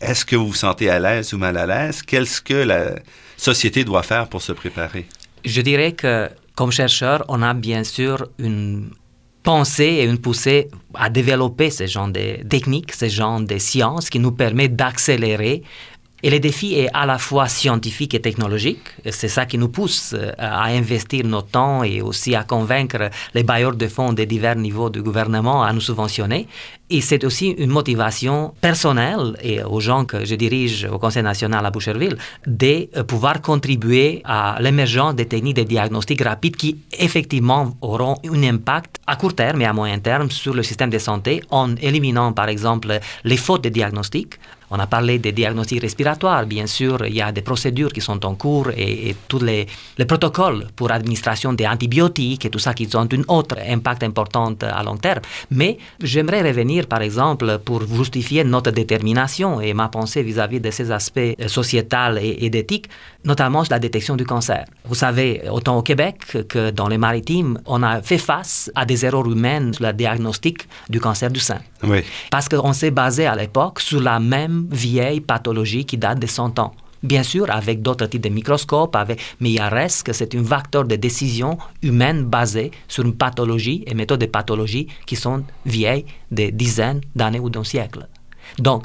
Est-ce 0.00 0.24
que 0.24 0.36
vous 0.36 0.48
vous 0.48 0.54
sentez 0.54 0.88
à 0.88 0.98
l'aise 0.98 1.34
ou 1.34 1.38
mal 1.38 1.56
à 1.56 1.66
l'aise? 1.66 2.02
Qu'est-ce 2.02 2.40
que 2.40 2.54
la 2.54 2.96
société 3.36 3.84
doit 3.84 4.02
faire 4.02 4.28
pour 4.28 4.40
se 4.40 4.52
préparer? 4.52 5.06
Je 5.44 5.60
dirais 5.60 5.92
que 5.92 6.30
comme 6.54 6.72
chercheur, 6.72 7.24
on 7.28 7.42
a 7.42 7.54
bien 7.54 7.84
sûr 7.84 8.28
une 8.38 8.90
pensée 9.42 9.84
et 9.84 10.04
une 10.04 10.18
poussée 10.18 10.68
à 10.94 11.08
développer 11.08 11.70
ce 11.70 11.86
genre 11.86 12.08
de 12.08 12.46
techniques, 12.48 12.92
ce 12.92 13.08
genre 13.08 13.40
de 13.40 13.58
sciences 13.58 14.10
qui 14.10 14.18
nous 14.18 14.32
permet 14.32 14.68
d'accélérer 14.68 15.62
et 16.22 16.30
le 16.30 16.40
défi 16.40 16.74
est 16.74 16.88
à 16.92 17.06
la 17.06 17.18
fois 17.18 17.48
scientifique 17.48 18.14
et 18.14 18.20
technologique. 18.20 18.88
C'est 19.10 19.28
ça 19.28 19.46
qui 19.46 19.58
nous 19.58 19.68
pousse 19.68 20.14
euh, 20.14 20.32
à 20.38 20.66
investir 20.66 21.24
notre 21.26 21.48
temps 21.48 21.82
et 21.82 22.02
aussi 22.02 22.34
à 22.34 22.44
convaincre 22.44 23.10
les 23.34 23.42
bailleurs 23.42 23.74
de 23.76 23.86
fonds 23.88 24.12
des 24.12 24.26
divers 24.26 24.56
niveaux 24.56 24.90
de 24.90 25.00
gouvernement 25.00 25.62
à 25.62 25.72
nous 25.72 25.80
subventionner. 25.80 26.46
Et 26.92 27.00
c'est 27.00 27.24
aussi 27.24 27.50
une 27.50 27.70
motivation 27.70 28.52
personnelle 28.60 29.36
et 29.42 29.62
aux 29.62 29.78
gens 29.80 30.04
que 30.04 30.24
je 30.24 30.34
dirige 30.34 30.88
au 30.90 30.98
Conseil 30.98 31.22
national 31.22 31.64
à 31.64 31.70
Boucherville 31.70 32.16
de 32.46 32.88
euh, 32.96 33.04
pouvoir 33.04 33.40
contribuer 33.40 34.22
à 34.24 34.56
l'émergence 34.60 35.14
des 35.14 35.26
techniques 35.26 35.56
de 35.56 35.62
diagnostic 35.62 36.22
rapide 36.22 36.56
qui 36.56 36.78
effectivement 36.98 37.76
auront 37.80 38.16
un 38.28 38.42
impact 38.42 38.96
à 39.06 39.16
court 39.16 39.34
terme 39.34 39.62
et 39.62 39.66
à 39.66 39.72
moyen 39.72 39.98
terme 39.98 40.30
sur 40.30 40.52
le 40.52 40.62
système 40.62 40.90
de 40.90 40.98
santé 40.98 41.42
en 41.50 41.76
éliminant 41.76 42.32
par 42.32 42.48
exemple 42.48 42.98
les 43.24 43.36
fautes 43.36 43.64
de 43.64 43.68
diagnostic 43.68 44.34
on 44.70 44.78
a 44.78 44.86
parlé 44.86 45.18
des 45.18 45.32
diagnostics 45.32 45.82
respiratoires, 45.82 46.46
bien 46.46 46.66
sûr, 46.66 47.04
il 47.06 47.14
y 47.14 47.22
a 47.22 47.32
des 47.32 47.42
procédures 47.42 47.92
qui 47.92 48.00
sont 48.00 48.24
en 48.24 48.34
cours 48.36 48.70
et, 48.76 49.16
tous 49.28 49.42
les, 49.42 49.66
protocoles 50.06 50.68
pour 50.76 50.90
administration 50.92 51.52
des 51.52 51.66
antibiotiques 51.66 52.44
et 52.44 52.50
tout 52.50 52.58
ça 52.58 52.72
qui 52.72 52.88
ont 52.94 53.08
un 53.12 53.22
autre 53.28 53.56
impact 53.68 54.02
important 54.02 54.54
à 54.62 54.82
long 54.82 54.96
terme. 54.96 55.20
Mais 55.50 55.78
j'aimerais 56.02 56.42
revenir, 56.42 56.86
par 56.86 57.02
exemple, 57.02 57.58
pour 57.64 57.82
justifier 57.86 58.44
notre 58.44 58.70
détermination 58.70 59.60
et 59.60 59.74
ma 59.74 59.88
pensée 59.88 60.22
vis-à-vis 60.22 60.60
de 60.60 60.70
ces 60.70 60.90
aspects 60.90 61.36
sociétals 61.46 62.18
et, 62.18 62.44
et 62.44 62.50
d'éthique, 62.50 62.88
notamment 63.24 63.64
sur 63.64 63.72
la 63.72 63.78
détection 63.78 64.16
du 64.16 64.24
cancer. 64.24 64.64
Vous 64.84 64.94
savez, 64.94 65.42
autant 65.50 65.78
au 65.78 65.82
Québec 65.82 66.46
que 66.48 66.70
dans 66.70 66.88
les 66.88 66.98
maritimes, 66.98 67.58
on 67.66 67.82
a 67.82 68.02
fait 68.02 68.18
face 68.18 68.70
à 68.74 68.84
des 68.84 69.04
erreurs 69.04 69.26
humaines 69.26 69.74
sur 69.74 69.84
le 69.84 69.92
diagnostic 69.92 70.68
du 70.88 71.00
cancer 71.00 71.30
du 71.30 71.40
sein. 71.40 71.60
Oui. 71.82 72.02
Parce 72.30 72.48
qu'on 72.48 72.72
s'est 72.72 72.90
basé 72.90 73.26
à 73.26 73.34
l'époque 73.34 73.80
sur 73.80 74.00
la 74.00 74.20
même 74.20 74.66
vieille 74.70 75.20
pathologie 75.20 75.84
qui 75.84 75.98
date 75.98 76.18
de 76.18 76.26
100 76.26 76.58
ans. 76.58 76.74
Bien 77.02 77.22
sûr, 77.22 77.50
avec 77.50 77.80
d'autres 77.80 78.06
types 78.06 78.22
de 78.22 78.28
microscopes, 78.28 78.94
avec, 78.94 79.20
mais 79.40 79.52
il 79.52 79.60
reste 79.62 80.02
que 80.06 80.12
c'est 80.12 80.34
un 80.34 80.42
vecteur 80.42 80.84
de 80.84 80.96
décision 80.96 81.56
humaine 81.82 82.24
basé 82.24 82.72
sur 82.88 83.04
une 83.04 83.14
pathologie 83.14 83.82
et 83.86 83.94
méthodes 83.94 84.20
de 84.20 84.26
pathologie 84.26 84.86
qui 85.06 85.16
sont 85.16 85.42
vieilles 85.64 86.04
de 86.30 86.50
dizaines 86.50 87.00
d'années 87.16 87.40
ou 87.40 87.48
d'un 87.48 87.64
siècle. 87.64 88.06
Donc, 88.58 88.84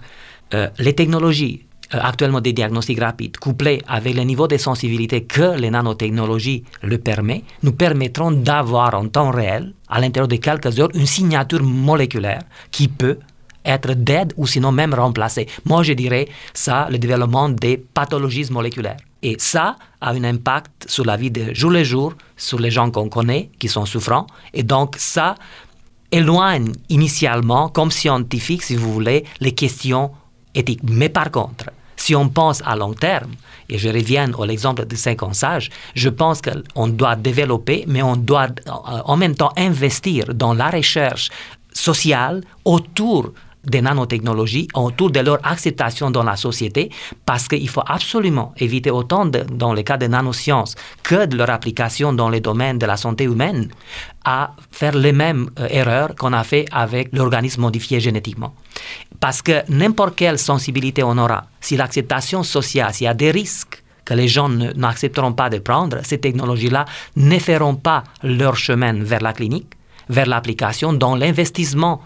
euh, 0.53 0.69
les 0.77 0.93
technologies 0.93 1.65
actuellement 2.01 2.41
des 2.41 2.53
diagnostics 2.53 2.99
rapides, 2.99 3.37
couplés 3.37 3.81
avec 3.87 4.15
le 4.15 4.23
niveau 4.23 4.47
de 4.47 4.57
sensibilité 4.57 5.23
que 5.23 5.57
les 5.57 5.69
nanotechnologies 5.69 6.63
le 6.81 6.97
permettent, 6.97 7.43
nous 7.63 7.73
permettront 7.73 8.31
d'avoir 8.31 8.93
en 8.93 9.07
temps 9.07 9.31
réel, 9.31 9.73
à 9.87 9.99
l'intérieur 9.99 10.27
de 10.27 10.37
quelques 10.37 10.79
heures, 10.79 10.89
une 10.93 11.05
signature 11.05 11.61
moléculaire 11.63 12.41
qui 12.71 12.87
peut 12.87 13.19
être 13.65 13.93
dead 13.93 14.33
ou 14.37 14.45
sinon 14.45 14.71
même 14.71 14.93
remplacée. 14.93 15.47
Moi, 15.65 15.83
je 15.83 15.93
dirais 15.93 16.27
ça, 16.53 16.87
le 16.89 16.97
développement 16.97 17.49
des 17.49 17.77
pathologies 17.77 18.51
moléculaires. 18.51 18.97
Et 19.23 19.37
ça 19.39 19.77
a 20.01 20.11
un 20.11 20.23
impact 20.23 20.85
sur 20.87 21.03
la 21.03 21.17
vie 21.17 21.31
de 21.31 21.53
jour 21.53 21.71
le 21.71 21.83
jour, 21.83 22.13
sur 22.37 22.59
les 22.59 22.69
gens 22.69 22.91
qu'on 22.91 23.09
connaît, 23.09 23.49
qui 23.57 23.67
sont 23.67 23.85
souffrants. 23.85 24.27
Et 24.53 24.61
donc, 24.61 24.95
ça 24.99 25.35
éloigne 26.11 26.71
initialement, 26.89 27.69
comme 27.69 27.91
scientifique, 27.91 28.61
si 28.61 28.75
vous 28.75 28.93
voulez, 28.93 29.25
les 29.39 29.53
questions 29.53 30.11
éthiques. 30.53 30.81
Mais 30.83 31.09
par 31.09 31.31
contre, 31.31 31.71
si 32.05 32.13
on 32.15 32.29
pense 32.29 32.61
à 32.63 32.75
long 32.75 32.93
terme, 32.93 33.31
et 33.67 33.79
je 33.79 33.89
reviens 33.89 34.31
à 34.31 34.45
l'exemple 34.45 34.85
de 34.85 34.95
séquençage, 34.95 35.71
je 35.95 36.09
pense 36.09 36.39
qu'on 36.39 36.87
doit 36.87 37.15
développer, 37.15 37.83
mais 37.87 38.03
on 38.03 38.15
doit 38.15 38.49
euh, 38.67 38.71
en 39.05 39.17
même 39.17 39.33
temps 39.33 39.51
investir 39.57 40.25
dans 40.35 40.53
la 40.53 40.69
recherche 40.69 41.31
sociale 41.73 42.41
autour 42.63 43.33
des 43.65 43.81
nanotechnologies 43.81 44.67
autour 44.75 45.09
de 45.09 45.19
leur 45.19 45.39
acceptation 45.43 46.11
dans 46.11 46.21
la 46.23 46.35
société 46.35 46.91
parce 47.25 47.47
qu'il 47.47 47.67
faut 47.67 47.83
absolument 47.85 48.53
éviter 48.57 48.91
autant 48.91 49.25
dans 49.25 49.73
le 49.73 49.81
cas 49.81 49.97
des 49.97 50.07
nanosciences 50.07 50.75
que 51.01 51.25
de 51.25 51.35
leur 51.35 51.49
application 51.49 52.13
dans 52.13 52.29
les 52.29 52.41
domaines 52.41 52.77
de 52.77 52.85
la 52.85 52.97
santé 52.97 53.23
humaine 53.23 53.69
à 54.23 54.51
faire 54.71 54.95
les 54.95 55.11
mêmes 55.11 55.49
euh, 55.59 55.67
erreurs 55.69 56.13
qu'on 56.15 56.33
a 56.33 56.43
fait 56.43 56.65
avec 56.71 57.09
l'organisme 57.13 57.61
modifié 57.61 57.99
génétiquement. 57.99 58.53
Parce 59.19 59.41
que 59.41 59.63
n'importe 59.69 60.15
quelle 60.15 60.37
sensibilité 60.37 61.03
on 61.03 61.17
aura, 61.17 61.45
si 61.61 61.77
l'acceptation 61.77 62.43
sociale, 62.43 62.93
s'il 62.93 63.05
y 63.05 63.07
a 63.07 63.13
des 63.13 63.31
risques 63.31 63.83
que 64.03 64.13
les 64.13 64.27
gens 64.27 64.49
n'accepteront 64.49 65.33
pas 65.33 65.49
de 65.49 65.57
prendre, 65.57 65.99
ces 66.03 66.19
technologies-là 66.19 66.85
ne 67.15 67.39
feront 67.39 67.75
pas 67.75 68.03
leur 68.23 68.55
chemin 68.55 68.93
vers 68.93 69.21
la 69.21 69.33
clinique, 69.33 69.73
vers 70.09 70.27
l'application, 70.27 70.93
dans 70.93 71.15
l'investissement 71.15 72.01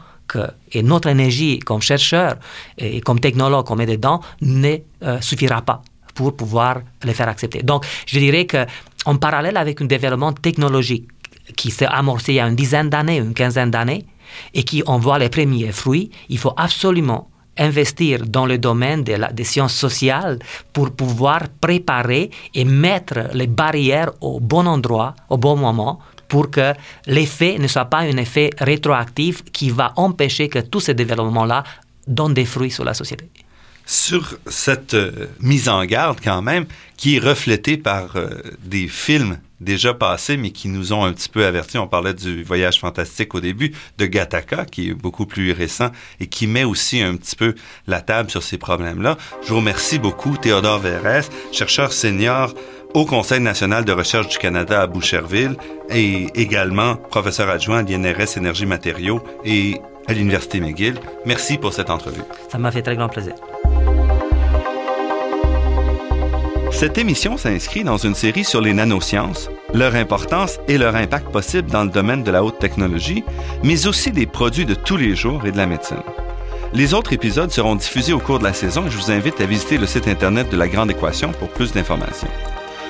et 0.72 0.84
notre 0.84 1.08
énergie 1.08 1.60
comme 1.60 1.82
chercheur 1.82 2.36
et 2.78 3.02
comme 3.02 3.20
technologue 3.20 3.66
qu'on 3.66 3.76
met 3.76 3.86
dedans 3.86 4.22
ne 4.42 4.78
euh, 5.04 5.22
suffira 5.22 5.62
pas 5.62 5.82
pour 6.14 6.36
pouvoir 6.36 6.82
les 7.04 7.14
faire 7.14 7.30
accepter. 7.30 7.64
Donc, 7.64 7.86
je 8.06 8.20
dirais 8.20 8.46
qu'en 8.46 9.16
parallèle 9.16 9.58
avec 9.58 9.82
un 9.82 9.86
développement 9.86 10.34
technologique 10.34 11.08
qui 11.56 11.72
s'est 11.72 11.86
amorcé 11.86 12.34
il 12.34 12.36
y 12.36 12.40
a 12.40 12.48
une 12.48 12.56
dizaine 12.56 12.90
d'années, 12.90 13.18
une 13.18 13.34
quinzaine 13.34 13.72
d'années, 13.72 14.06
et 14.54 14.64
qui 14.64 14.84
en 14.86 15.00
voit 15.00 15.20
les 15.20 15.30
premiers 15.30 15.72
fruits, 15.72 16.10
il 16.30 16.38
faut 16.38 16.54
absolument 16.58 17.30
investir 17.58 18.26
dans 18.26 18.46
le 18.46 18.58
domaine 18.58 19.04
de 19.04 19.14
la, 19.14 19.32
des 19.32 19.44
sciences 19.44 19.76
sociales 19.76 20.40
pour 20.74 20.92
pouvoir 20.92 21.50
préparer 21.62 22.32
et 22.56 22.64
mettre 22.64 23.30
les 23.34 23.48
barrières 23.48 24.12
au 24.22 24.40
bon 24.40 24.66
endroit, 24.66 25.14
au 25.30 25.38
bon 25.38 25.58
moment, 25.58 26.00
pour 26.28 26.50
que 26.50 26.74
l'effet 27.06 27.58
ne 27.60 27.68
soit 27.68 27.86
pas 27.86 28.00
un 28.00 28.18
effet 28.18 28.52
rétroactif 28.60 29.44
qui 29.52 29.70
va 29.70 29.94
empêcher 29.98 30.48
que 30.48 30.60
tous 30.60 30.80
ces 30.80 30.94
développements-là 30.94 31.64
donnent 32.08 32.34
des 32.34 32.46
fruits 32.46 32.72
sur 32.72 32.86
la 32.86 32.94
société. 32.94 33.30
Sur 33.90 34.38
cette 34.46 34.94
euh, 34.94 35.26
mise 35.40 35.68
en 35.68 35.84
garde 35.84 36.20
quand 36.24 36.44
même, 36.44 36.68
qui 36.96 37.16
est 37.16 37.20
reflétée 37.20 37.76
par 37.76 38.18
euh, 38.18 38.30
des 38.64 38.88
films 38.88 39.40
déjà 39.62 39.96
passés, 39.96 40.38
mais 40.38 40.52
qui 40.52 40.68
nous 40.68 40.94
ont 40.94 41.04
un 41.04 41.12
petit 41.12 41.28
peu 41.28 41.44
avertis. 41.44 41.80
On 41.80 41.88
parlait 41.88 42.14
du 42.14 42.44
voyage 42.44 42.80
fantastique 42.80 43.34
au 43.34 43.40
début, 43.40 43.74
de 43.98 44.06
Gattaca, 44.06 44.66
qui 44.66 44.90
est 44.90 44.94
beaucoup 44.94 45.26
plus 45.26 45.54
récent 45.54 45.90
et 46.20 46.28
qui 46.28 46.46
met 46.46 46.66
aussi 46.66 47.02
un 47.02 47.16
petit 47.16 47.36
peu 47.36 47.56
la 47.88 48.02
table 48.02 48.30
sur 48.30 48.44
ces 48.44 48.60
problèmes-là. 48.60 49.18
Je 49.42 49.50
vous 49.50 49.58
remercie 49.58 49.98
beaucoup, 49.98 50.38
Théodore 50.38 50.78
Verres, 50.78 51.28
chercheur 51.52 51.92
senior 51.92 52.54
au 52.94 53.06
Conseil 53.06 53.40
national 53.40 53.86
de 53.86 53.92
recherche 53.92 54.28
du 54.28 54.38
Canada 54.38 54.84
à 54.84 54.86
Boucherville 54.86 55.56
et 55.90 56.28
également 56.36 56.96
professeur 56.96 57.50
adjoint 57.50 57.80
à 57.80 57.82
l'INRS 57.82 58.38
Énergie 58.38 58.68
Matériaux 58.68 59.24
et 59.44 59.82
à 60.08 60.14
l'Université 60.14 60.60
McGill. 60.60 61.00
Merci 61.26 61.58
pour 61.58 61.74
cette 61.74 61.90
entrevue. 61.90 62.22
Ça 62.52 62.60
m'a 62.60 62.72
fait 62.72 62.84
très 62.84 62.96
grand 62.96 63.10
plaisir. 63.10 63.34
Cette 66.80 66.98
émission 66.98 67.36
s'inscrit 67.36 67.84
dans 67.84 67.98
une 67.98 68.16
série 68.16 68.46
sur 68.46 68.62
les 68.62 68.72
nanosciences, 68.72 69.50
leur 69.74 69.96
importance 69.96 70.62
et 70.70 70.78
leur 70.78 70.96
impact 70.96 71.30
possible 71.30 71.70
dans 71.70 71.84
le 71.84 71.90
domaine 71.90 72.24
de 72.24 72.32
la 72.32 72.42
haute 72.42 72.58
technologie, 72.58 73.26
mais 73.66 73.86
aussi 73.86 74.12
des 74.12 74.26
produits 74.26 74.66
de 74.66 74.76
tous 74.76 74.96
les 74.96 75.14
jours 75.14 75.46
et 75.46 75.52
de 75.52 75.58
la 75.58 75.66
médecine. 75.66 76.00
Les 76.72 76.94
autres 76.94 77.12
épisodes 77.12 77.52
seront 77.52 77.76
diffusés 77.76 78.14
au 78.14 78.20
cours 78.20 78.40
de 78.40 78.46
la 78.46 78.54
saison 78.54 78.86
et 78.88 78.90
je 78.90 78.98
vous 78.98 79.12
invite 79.12 79.42
à 79.42 79.46
visiter 79.46 79.78
le 79.78 79.88
site 79.88 80.08
Internet 80.08 80.50
de 80.50 80.56
La 80.56 80.70
Grande 80.70 80.90
Équation 80.90 81.34
pour 81.34 81.50
plus 81.50 81.74
d'informations. 81.74 82.30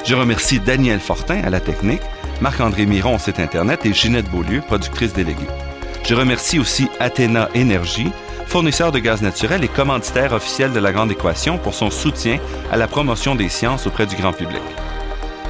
Je 0.05 0.13
remercie 0.13 0.59
Daniel 0.59 0.99
Fortin 0.99 1.41
à 1.43 1.49
la 1.49 1.59
technique, 1.59 2.03
Marc-André 2.41 2.85
Miron 2.85 3.15
au 3.15 3.19
site 3.19 3.39
Internet 3.39 3.87
et 3.87 3.93
Ginette 3.95 4.29
Beaulieu, 4.29 4.61
productrice 4.61 5.13
déléguée. 5.13 5.47
Je 6.03 6.13
remercie 6.13 6.59
aussi 6.59 6.89
Athéna 6.99 7.49
Énergie, 7.55 8.11
fournisseur 8.49 8.91
de 8.91 8.97
gaz 8.97 9.21
naturel 9.21 9.63
et 9.63 9.67
commanditaire 9.67 10.33
officiel 10.33 10.73
de 10.73 10.79
la 10.79 10.91
Grande 10.91 11.11
Équation 11.11 11.59
pour 11.59 11.75
son 11.75 11.91
soutien 11.91 12.39
à 12.71 12.77
la 12.77 12.87
promotion 12.87 13.35
des 13.35 13.47
sciences 13.47 13.85
auprès 13.85 14.07
du 14.07 14.15
grand 14.15 14.33
public. 14.33 14.61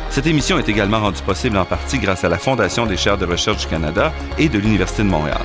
Cette 0.09 0.27
émission 0.27 0.59
est 0.59 0.67
également 0.67 0.99
rendue 0.99 1.21
possible 1.21 1.57
en 1.57 1.63
partie 1.63 1.97
grâce 1.97 2.25
à 2.25 2.29
la 2.29 2.37
Fondation 2.37 2.85
des 2.85 2.97
chaires 2.97 3.17
de 3.17 3.25
recherche 3.25 3.59
du 3.59 3.67
Canada 3.67 4.11
et 4.37 4.49
de 4.49 4.59
l'Université 4.59 5.03
de 5.03 5.07
Montréal. 5.07 5.41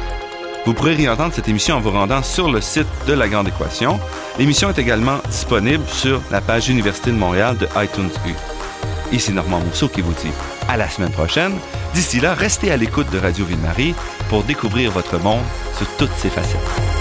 Vous 0.67 0.75
pourrez 0.75 0.95
réentendre 0.95 1.33
cette 1.33 1.49
émission 1.49 1.77
en 1.77 1.81
vous 1.81 1.93
rendant 1.93 2.25
sur 2.25 2.51
le 2.51 2.61
site 2.61 2.89
de 3.07 3.13
La 3.13 3.29
Grande 3.29 3.47
Équation. 3.47 4.01
L'émission 4.37 4.71
est 4.71 4.79
également 4.81 5.19
disponible 5.29 5.85
sur 5.87 6.21
la 6.33 6.41
page 6.41 6.69
Université 6.69 7.13
de 7.13 7.17
Montréal 7.17 7.57
de 7.57 7.69
iTunes 7.77 8.11
U. 8.27 8.35
Ici 9.13 9.33
Normand 9.33 9.61
Mousseau 9.61 9.89
qui 9.89 10.01
vous 10.01 10.15
dit 10.15 10.33
à 10.69 10.77
la 10.77 10.89
semaine 10.91 11.13
prochaine. 11.13 11.53
D'ici 11.95 12.19
là, 12.19 12.35
restez 12.35 12.73
à 12.73 12.77
l'écoute 12.77 13.11
de 13.13 13.19
Radio 13.19 13.45
Ville-Marie 13.45 13.95
pour 14.29 14.43
découvrir 14.43 14.91
votre 14.91 15.19
monde 15.21 15.43
sous 15.79 15.87
toutes 15.99 16.17
ses 16.17 16.31
facettes. 16.31 16.94